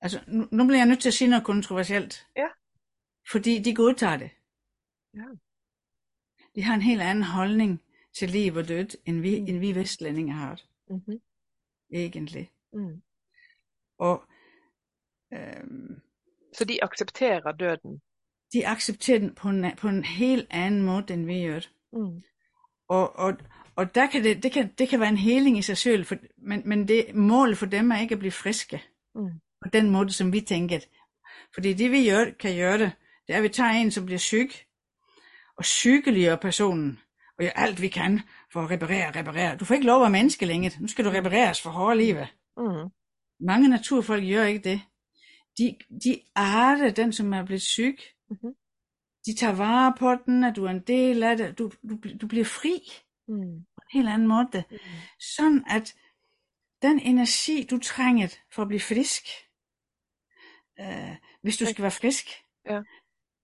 [0.00, 2.26] Altså, nu, nu bliver jeg nødt til at sige noget kontroversielt.
[2.36, 2.48] Ja.
[3.30, 4.30] Fordi de godtager det.
[5.14, 5.30] Ja.
[6.54, 7.82] De har en helt anden holdning
[8.16, 9.46] til liv og død, end vi, mm.
[9.46, 10.62] end vi vestlændinge har.
[10.90, 11.20] Mm-hmm
[11.92, 12.50] egentlig.
[12.72, 13.02] Mm.
[13.98, 14.22] Og
[15.32, 16.00] øhm,
[16.52, 18.00] Så de accepterer døden?
[18.52, 21.60] De accepterer den på en, på en helt anden måde, end vi gør.
[21.92, 22.22] Mm.
[22.88, 23.38] Og, og,
[23.76, 26.16] og der kan det, det, kan, det kan være en heling i sig selv, for,
[26.36, 28.82] men, men det mål for dem er ikke at blive friske.
[29.14, 29.30] Mm.
[29.62, 30.78] På den måde, som vi tænker.
[31.54, 32.92] Fordi det vi gør, kan gøre det,
[33.26, 34.50] det er, at vi tager en, som bliver syg,
[35.56, 36.98] og sygeliggør personen,
[37.40, 38.20] og gør alt vi kan
[38.52, 39.56] for at reparere, reparere.
[39.56, 40.72] Du får ikke lov at være menneske længe.
[40.80, 42.28] Nu skal du repareres for hårde livet.
[42.56, 42.90] Mm.
[43.40, 44.80] Mange naturfolk gør ikke det.
[45.58, 47.98] De, de arter den, som er blevet syg.
[48.30, 48.54] Mm-hmm.
[49.26, 51.58] De tager vare på den, at du er en del af det.
[51.58, 52.82] Du, du, du bliver fri
[53.28, 53.64] mm.
[53.76, 54.64] på en helt anden måde.
[54.70, 54.76] Mm.
[55.36, 55.94] Sådan at
[56.82, 59.24] den energi, du trænger for at blive frisk,
[60.80, 62.26] øh, hvis du skal være frisk,
[62.70, 62.80] ja.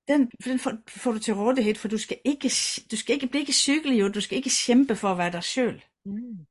[0.09, 2.51] Den, den får, får du til rådighed, for du skal ikke,
[2.91, 5.81] du skal ikke blive ikke sygeliggjort, du skal ikke kæmpe for at være dig selv.
[6.05, 6.47] Mm.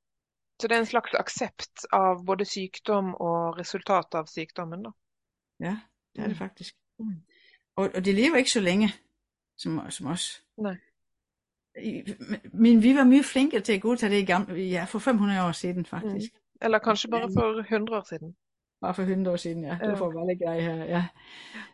[0.61, 4.91] Så det er en slags accept av både sygdom og resultat av sygdommen da?
[5.59, 5.77] Ja,
[6.15, 6.37] det er det mm.
[6.37, 6.75] faktisk.
[6.99, 7.21] Mm.
[7.75, 8.93] Og, og de lever ikke så længe
[9.57, 10.43] som, som os.
[10.57, 10.75] Nej.
[12.53, 15.51] Men vi var mye flinke til at godtage det i gamle, ja, for 500 år
[15.51, 16.33] siden faktisk.
[16.33, 16.39] Mm.
[16.61, 18.35] Eller kanskje bare for 100 år siden.
[18.85, 19.77] Bare for 100 år siden, ja.
[19.81, 21.05] Det får være grej her, ja.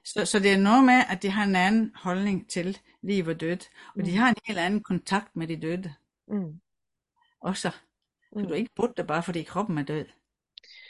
[0.03, 3.39] Så, så det er noget med, at de har en anden holdning til liv og
[3.39, 3.57] død.
[3.88, 4.05] Og mm.
[4.05, 5.93] de har en helt anden kontakt med de døde.
[6.28, 6.62] Mm.
[7.41, 7.70] Også.
[8.34, 8.43] Så mm.
[8.43, 10.05] du er ikke brudt det bare, fordi kroppen er død.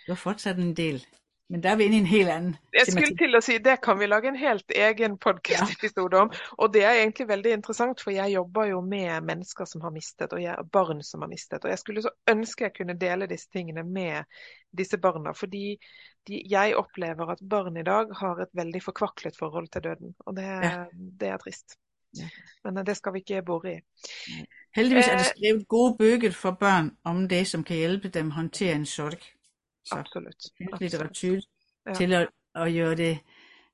[0.07, 1.05] Du har fortsat en del
[1.51, 3.73] men der er vi inde i en helt anden Jeg skulle til å si, Det
[3.83, 6.31] kan vi lage en helt egen podkast-episode om.
[6.57, 10.31] Og det er egentlig veldig interessant, for jeg jobber jo med mennesker som har mistet,
[10.31, 11.59] og jeg, barn som har mistet.
[11.65, 14.23] Og jeg skulle så ønske jeg kunne dele disse tingene med
[14.71, 15.33] disse barna.
[15.35, 15.75] Fordi
[16.29, 20.15] de, jeg opplever at barn i dag har et veldig forkvaklet forhold til døden.
[20.25, 20.85] Og det, ja.
[20.95, 21.75] det er trist.
[22.15, 22.31] Ja.
[22.63, 23.77] Men det skal vi ikke bore i.
[24.75, 28.31] Heldigvis er det eh, skrevet gode bøger for børn om det, som kan hjælpe dem
[28.31, 29.19] håndtere en sorg.
[29.85, 30.35] Så Absolut.
[30.79, 31.39] litteratur
[31.87, 31.93] ja.
[31.93, 33.19] til at, at gøre det,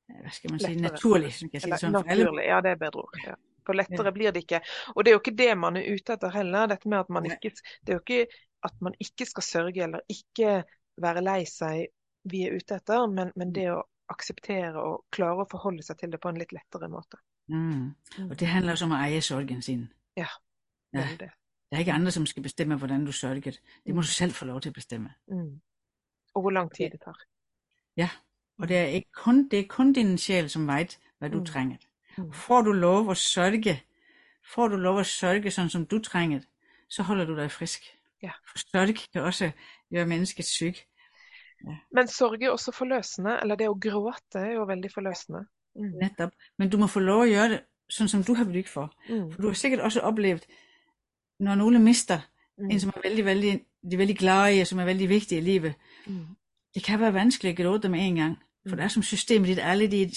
[0.08, 0.91] hvad skal man sige, lettere.
[0.91, 2.41] naturligt, som kan sige sådan for alle.
[2.41, 3.20] Ja, det er bedre ord.
[3.26, 3.34] Ja.
[3.66, 4.12] For lettere ja.
[4.12, 4.62] blir det ikke.
[4.95, 6.66] Og det er jo ikke det man er ute etter heller.
[6.72, 7.51] Dette med at man ikke,
[7.82, 8.28] det er jo ikke
[8.64, 10.64] at man ikke skal sørge eller ikke
[10.97, 11.88] være lei seg
[12.28, 13.82] vi er ute etter, men, men det å
[14.12, 17.20] akseptere og klare å forholde seg til det på en litt lettere måte.
[17.51, 17.93] Mm.
[18.28, 19.88] Og det handler også om at eie sorgen sin.
[20.20, 20.28] Ja,
[20.95, 21.05] ja.
[21.20, 21.30] Det.
[21.68, 23.58] Det er ikke andre, som skal bestemme, hvordan du sørger.
[23.86, 25.10] Det må du selv få lov til at bestemme.
[25.28, 25.60] Mm.
[26.38, 27.17] Og hvor lang tid det tager.
[27.97, 28.09] Ja,
[28.59, 31.45] og det er, ikke kun, det er kun din sjæl, som ved, hvad du mm.
[31.45, 31.77] trænger.
[32.17, 32.33] Mm.
[32.33, 33.81] Får du lov at sørge,
[34.53, 36.39] får du lov at sørge, sådan som du trænger,
[36.89, 37.81] så holder du dig frisk.
[38.21, 38.31] Ja.
[38.49, 39.51] For sørg kan også
[39.93, 40.75] gøre mennesket syg.
[41.67, 41.77] Ja.
[41.91, 45.45] Men sorg er også forløsende, eller det at gråte er jo veldig forløsende.
[45.75, 45.91] Mm.
[46.01, 46.31] Netop.
[46.57, 48.93] Men du må få lov at gøre det, sådan som du har brug for.
[49.09, 49.31] Mm.
[49.31, 50.45] For du har sikkert også oplevet,
[51.39, 52.19] når nogle mister
[52.58, 52.70] mm.
[52.72, 55.41] en, som er veldig, veldig, de er veldig glade i, og som er veldig vigtige
[55.41, 55.74] i livet,
[56.08, 56.26] Mm.
[56.76, 58.38] Det kan være vanskeligt at gråte med en gang,
[58.68, 58.78] for mm.
[58.78, 60.12] der er som systemet dit alle de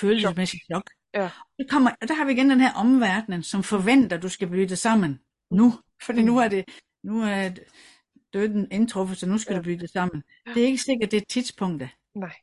[0.00, 0.90] følelsesmæssige chok.
[1.14, 1.30] Ja.
[1.58, 4.48] Det kommer, og der har vi igen den her omverden, som forventer, at du skal
[4.48, 5.20] blive det sammen
[5.50, 5.72] nu.
[6.02, 6.26] Fordi mm.
[6.26, 6.64] nu er det
[7.04, 7.50] nu er
[8.32, 9.58] døden indtruffet, så nu skal ja.
[9.58, 10.22] du blive det sammen.
[10.54, 11.90] Det er ikke sikkert, det er tidspunktet.
[12.14, 12.34] Nej.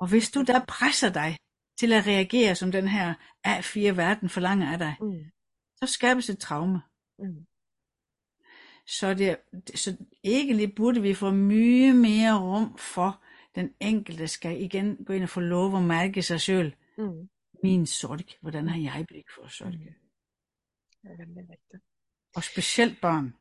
[0.00, 1.36] Og hvis du der presser dig
[1.78, 3.14] til at reagere, som den her
[3.46, 5.24] A4-verden forlanger af dig, mm.
[5.76, 6.80] så skabes et traume.
[7.18, 7.46] Mm.
[8.88, 9.36] Så, det,
[9.74, 13.22] så egentlig burde vi få mye mere rum for,
[13.54, 16.72] den enkelte skal igen gå ind og få lov at mærke sig selv.
[16.98, 17.28] Mm.
[17.62, 19.68] Min sorg, hvordan har jeg blik for sorg?
[19.68, 19.78] Mm.
[21.02, 21.82] Det er veldig vigtigt.
[22.36, 23.34] Og specielt børn.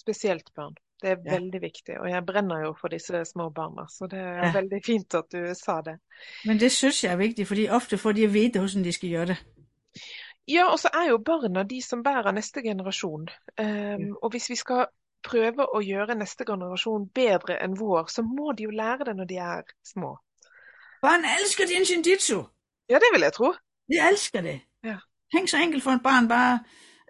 [0.00, 0.74] Specielt børn.
[1.02, 1.34] Det er ja.
[1.34, 4.52] veldig vigtigt, og jeg brænder jo for disse små barna, så det er ja.
[4.52, 5.98] veldig fint at du sa det.
[6.44, 9.10] Men det synes jeg er vigtigt, fordi ofte får de at vide, hvordan de skal
[9.10, 9.46] gøre det.
[10.48, 13.28] Ja, og så er jo barna de som bærer neste generasjon.
[13.60, 14.86] Um, og hvis vi skal
[15.22, 19.30] prøve å gjøre neste generasjon bedre enn vår, så må de jo lære det når
[19.30, 20.16] de er små.
[21.02, 22.42] Barn elsker din shinjitsu.
[22.90, 23.52] Ja, det vil jeg tro.
[23.90, 24.60] De elsker det.
[24.86, 24.98] Ja.
[25.34, 26.58] Tænk så enkelt for et barn bare...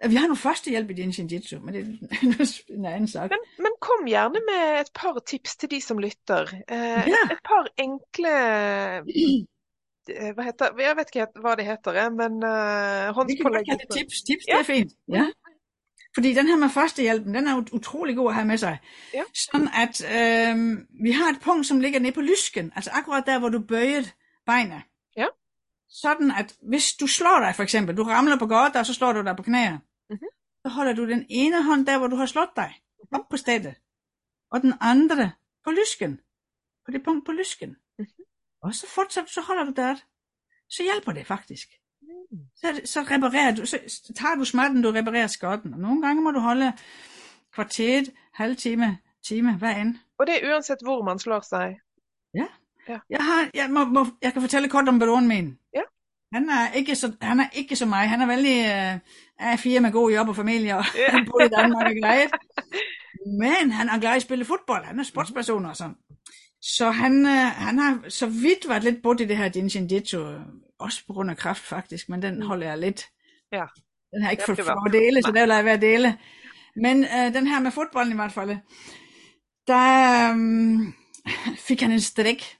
[0.09, 3.29] Vi har nu førstehjælp i din shinjitsu, men det er en anden sak.
[3.31, 6.49] Men, men kom gjerne med et par tips til de som lytter.
[6.67, 7.21] Eh, ja.
[7.31, 8.33] Et par enkle
[10.35, 13.73] vad heter, jag vet inte vad det heter, men uh, håndspålægget.
[13.73, 14.53] Vi kan tips, tips, ja.
[14.53, 14.91] det er fint.
[15.07, 15.25] Ja.
[16.15, 18.77] Fordi den her med førstehjælpen, den er utrolig god at have med sig.
[19.13, 19.23] Ja.
[19.33, 20.55] Sådan at øh,
[21.03, 24.03] vi har et punkt, som ligger nede på lysken, altså akkurat der, hvor du bøjer
[24.45, 24.81] benet.
[25.17, 25.27] Ja.
[25.89, 29.13] Sådan at hvis du slår dig for eksempel, du ramler på godt, og så slår
[29.13, 29.79] du dig på knæene,
[30.09, 30.27] mm-hmm.
[30.65, 33.19] så holder du den ene hånd der, hvor du har slået dig, mm-hmm.
[33.19, 33.75] op på stedet,
[34.51, 35.31] og den andre
[35.63, 36.19] på lysken,
[36.85, 37.69] på det punkt på lysken.
[37.69, 38.25] Mm-hmm.
[38.63, 39.95] Og så fortsætter så holder du der.
[40.69, 41.67] Så hjælper det faktisk.
[42.01, 42.39] Mm.
[42.55, 43.77] Så, så reparerer du, så
[44.15, 45.73] tager du smerten, du reparerer skaden.
[45.73, 46.73] Og nogle gange må du holde
[47.53, 49.95] kvarteret, halv time, hvad end.
[50.19, 51.75] Og det er uanset hvor man slår sig?
[52.35, 52.47] Ja.
[52.89, 52.99] ja.
[53.09, 55.57] Jeg, har, jeg, må, må, jeg kan fortælle kort om baronen min.
[55.75, 55.81] Ja.
[56.33, 58.09] Han er ikke så, han er ikke så mig.
[58.09, 61.11] Han er vældig øh, A4 med god job og familie, og ja.
[61.15, 62.29] han bor i Danmark og glad.
[63.43, 64.85] Men han er glad i at spille fodbold.
[64.85, 65.95] Han er sportsperson og sådan.
[66.65, 67.31] Så han, øh,
[67.67, 70.33] han har så vidt været lidt brudt i det her Jinshin Jitsu,
[70.79, 73.05] også på grund af kraft faktisk, men den holder jeg lidt.
[73.51, 73.63] Ja.
[74.13, 75.81] Den har jeg ikke Ja, fået for at dele, så der lader jeg være at
[75.81, 76.17] dele.
[76.75, 78.57] Men øh, den her med fodbolden i hvert fald,
[79.67, 80.93] der øhm,
[81.67, 82.57] fik han en strik,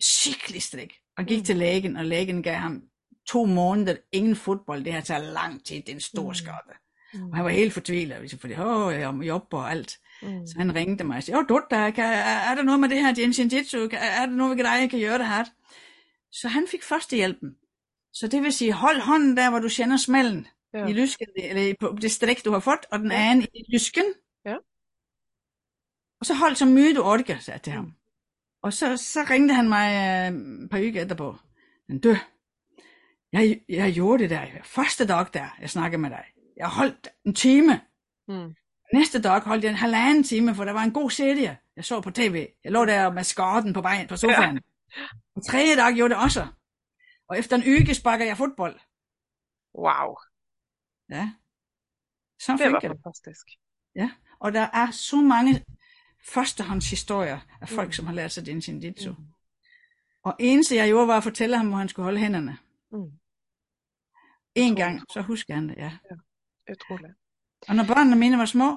[0.00, 1.44] skikkelig strik, og gik Mm.
[1.44, 2.82] til lægen, og lægen gav ham
[3.28, 4.84] to måneder ingen fodbold.
[4.84, 6.34] Det har taget lang tid, det er en stor Mm.
[6.34, 6.74] skade.
[7.14, 7.28] Mm.
[7.30, 9.98] Og han var helt fortvilet, fordi åh, jeg er om job og alt.
[10.22, 10.46] Mm.
[10.46, 13.00] Så han ringte mig og sagde, jo, Dutta, kan, er, er der noget med det
[13.00, 13.78] her Jinshin Jitsu?
[13.92, 15.44] Er der noget, vi kan dig, jeg kan gøre det her?
[16.32, 17.56] Så han fik førstehjælpen.
[18.12, 20.86] Så det vil sige, hold hånden der, hvor du kender smellen Ja.
[20.86, 23.30] i lysken, eller på det strik, du har fået, og den Ja.
[23.30, 24.04] anden i lysken.
[24.44, 24.56] Ja.
[26.20, 27.92] Og så hold så mye du orker, sagde jeg til ham.
[28.62, 31.36] Og så, så ringte han mig øh, et par uger etterpå.
[31.88, 32.16] Men du,
[33.32, 36.24] jeg, jeg gjorde det der første dag der, jeg snakkede med dig.
[36.56, 37.80] Jeg holdt en time.
[38.28, 38.54] Mm.
[38.94, 42.00] Næste dag holdt jeg en halvanden time, for der var en god serie, jeg så
[42.00, 42.48] på tv.
[42.64, 44.54] Jeg lå der med skarten på vejen på sofaen.
[44.96, 45.02] Ja.
[45.36, 46.46] Og tredje dag gjorde det også.
[47.28, 48.80] Og efter en uge sparker jeg fodbold.
[49.74, 50.14] Wow,
[51.10, 51.32] Ja.
[52.40, 53.00] Så det var jeg det.
[53.04, 53.46] fantastisk.
[53.94, 54.10] Ja.
[54.40, 55.64] Og der er så mange
[56.32, 59.12] førstehåndshistorier af folk, som har lært sig din Jitsu.
[59.12, 59.26] Mm.
[60.22, 62.58] Og eneste jeg gjorde, var at fortælle ham, hvor han skulle holde hænderne.
[62.90, 63.12] Mm.
[64.54, 65.98] En gang, så husker han det, ja.
[66.72, 67.12] Utroligt.
[67.68, 68.76] Og når børnene mine var små,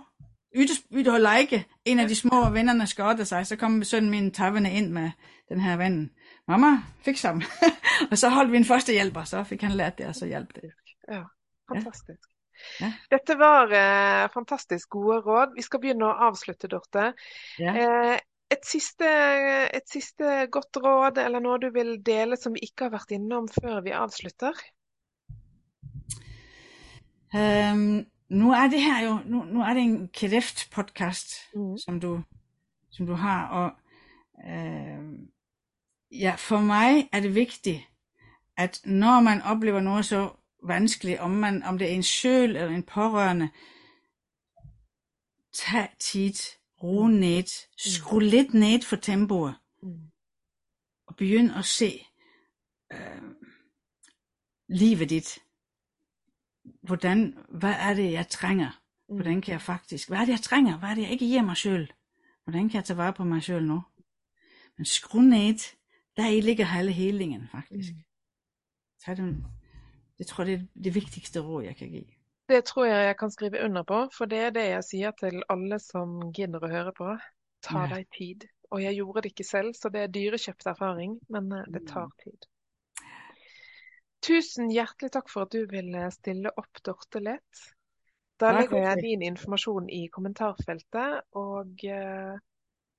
[0.56, 4.72] Ytte og Leike, en af de små vennerne skottede sig, så kom sønnen min tavende
[4.72, 5.12] ind med
[5.50, 6.12] den her ven.
[6.48, 6.68] Mamma,
[7.02, 7.44] fik sammen.
[8.12, 10.56] og så holdt vi en første hjælper, så fik han lært det, og så hjalp
[10.56, 10.72] det.
[11.12, 11.24] Ja,
[11.74, 12.28] fantastisk.
[12.82, 12.94] Ja.
[13.12, 15.56] Dette var eh, fantastisk gode råd.
[15.56, 17.14] Vi skal begynne å avslutte, Dorte.
[17.60, 17.74] Ja.
[17.74, 18.20] Eh,
[18.52, 19.08] et, siste,
[19.74, 23.48] et siste godt råd, eller noe du vil dele som vi ikke har vært innom
[23.50, 24.62] før vi avslutter?
[27.32, 31.78] Øhm, nu er det her jo, nu, nu er det en Kedeft-podcast, Mm.
[31.78, 32.22] som du,
[32.92, 33.72] som du har, og
[34.50, 35.32] øhm,
[36.12, 37.82] ja, for mig er det vigtigt,
[38.58, 40.32] at når man oplever noget så
[40.64, 43.50] vanskeligt, om, man, om det er en sjøl eller en pårørende,
[45.54, 46.34] tag tid,
[46.84, 50.00] ro ned, skru lidt ned for tempoet, Mm.
[51.08, 52.06] og begynd at se
[52.94, 53.22] øh,
[54.70, 55.40] livet dit.
[56.82, 58.82] Hvordan, hvad er det, jeg trænger?
[59.10, 59.16] Mm.
[59.16, 60.78] Hvordan kan jeg faktisk, hvad er det, jeg trænger?
[60.80, 61.88] Hvad er det, jeg ikke giver mig selv?
[62.44, 63.82] Hvordan kan jeg tage vare på mig selv nu?
[64.78, 65.76] Men skru ned,
[66.18, 67.92] der i ligger hele helingen faktisk.
[67.94, 68.04] Mm.
[69.06, 69.46] Tag det,
[70.18, 72.06] det tror jeg, det er det vigtigste råd, jeg kan give.
[72.50, 75.44] Det tror jeg jeg kan skrive under på, for det er det jeg sier til
[75.50, 77.18] alle som gidder å høre på.
[77.64, 77.96] Ta Ja.
[77.96, 78.48] deg tid.
[78.72, 82.10] Og jeg gjorde det ikke selv, så det er dyrekjøpt erfaring, men eh, det tar
[82.24, 82.48] tid.
[84.22, 87.72] Tusen hjertelig takk for at du ville stille opp, Dorte Leth.
[88.42, 92.38] Da Takk, legger jeg din informasjon i kommentarfeltet, og eh,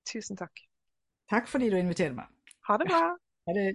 [0.06, 0.64] tusen takk.
[1.30, 2.28] Tak fordi du inviterede mig.
[2.68, 3.00] Ha det bra.
[3.48, 3.72] Ha det.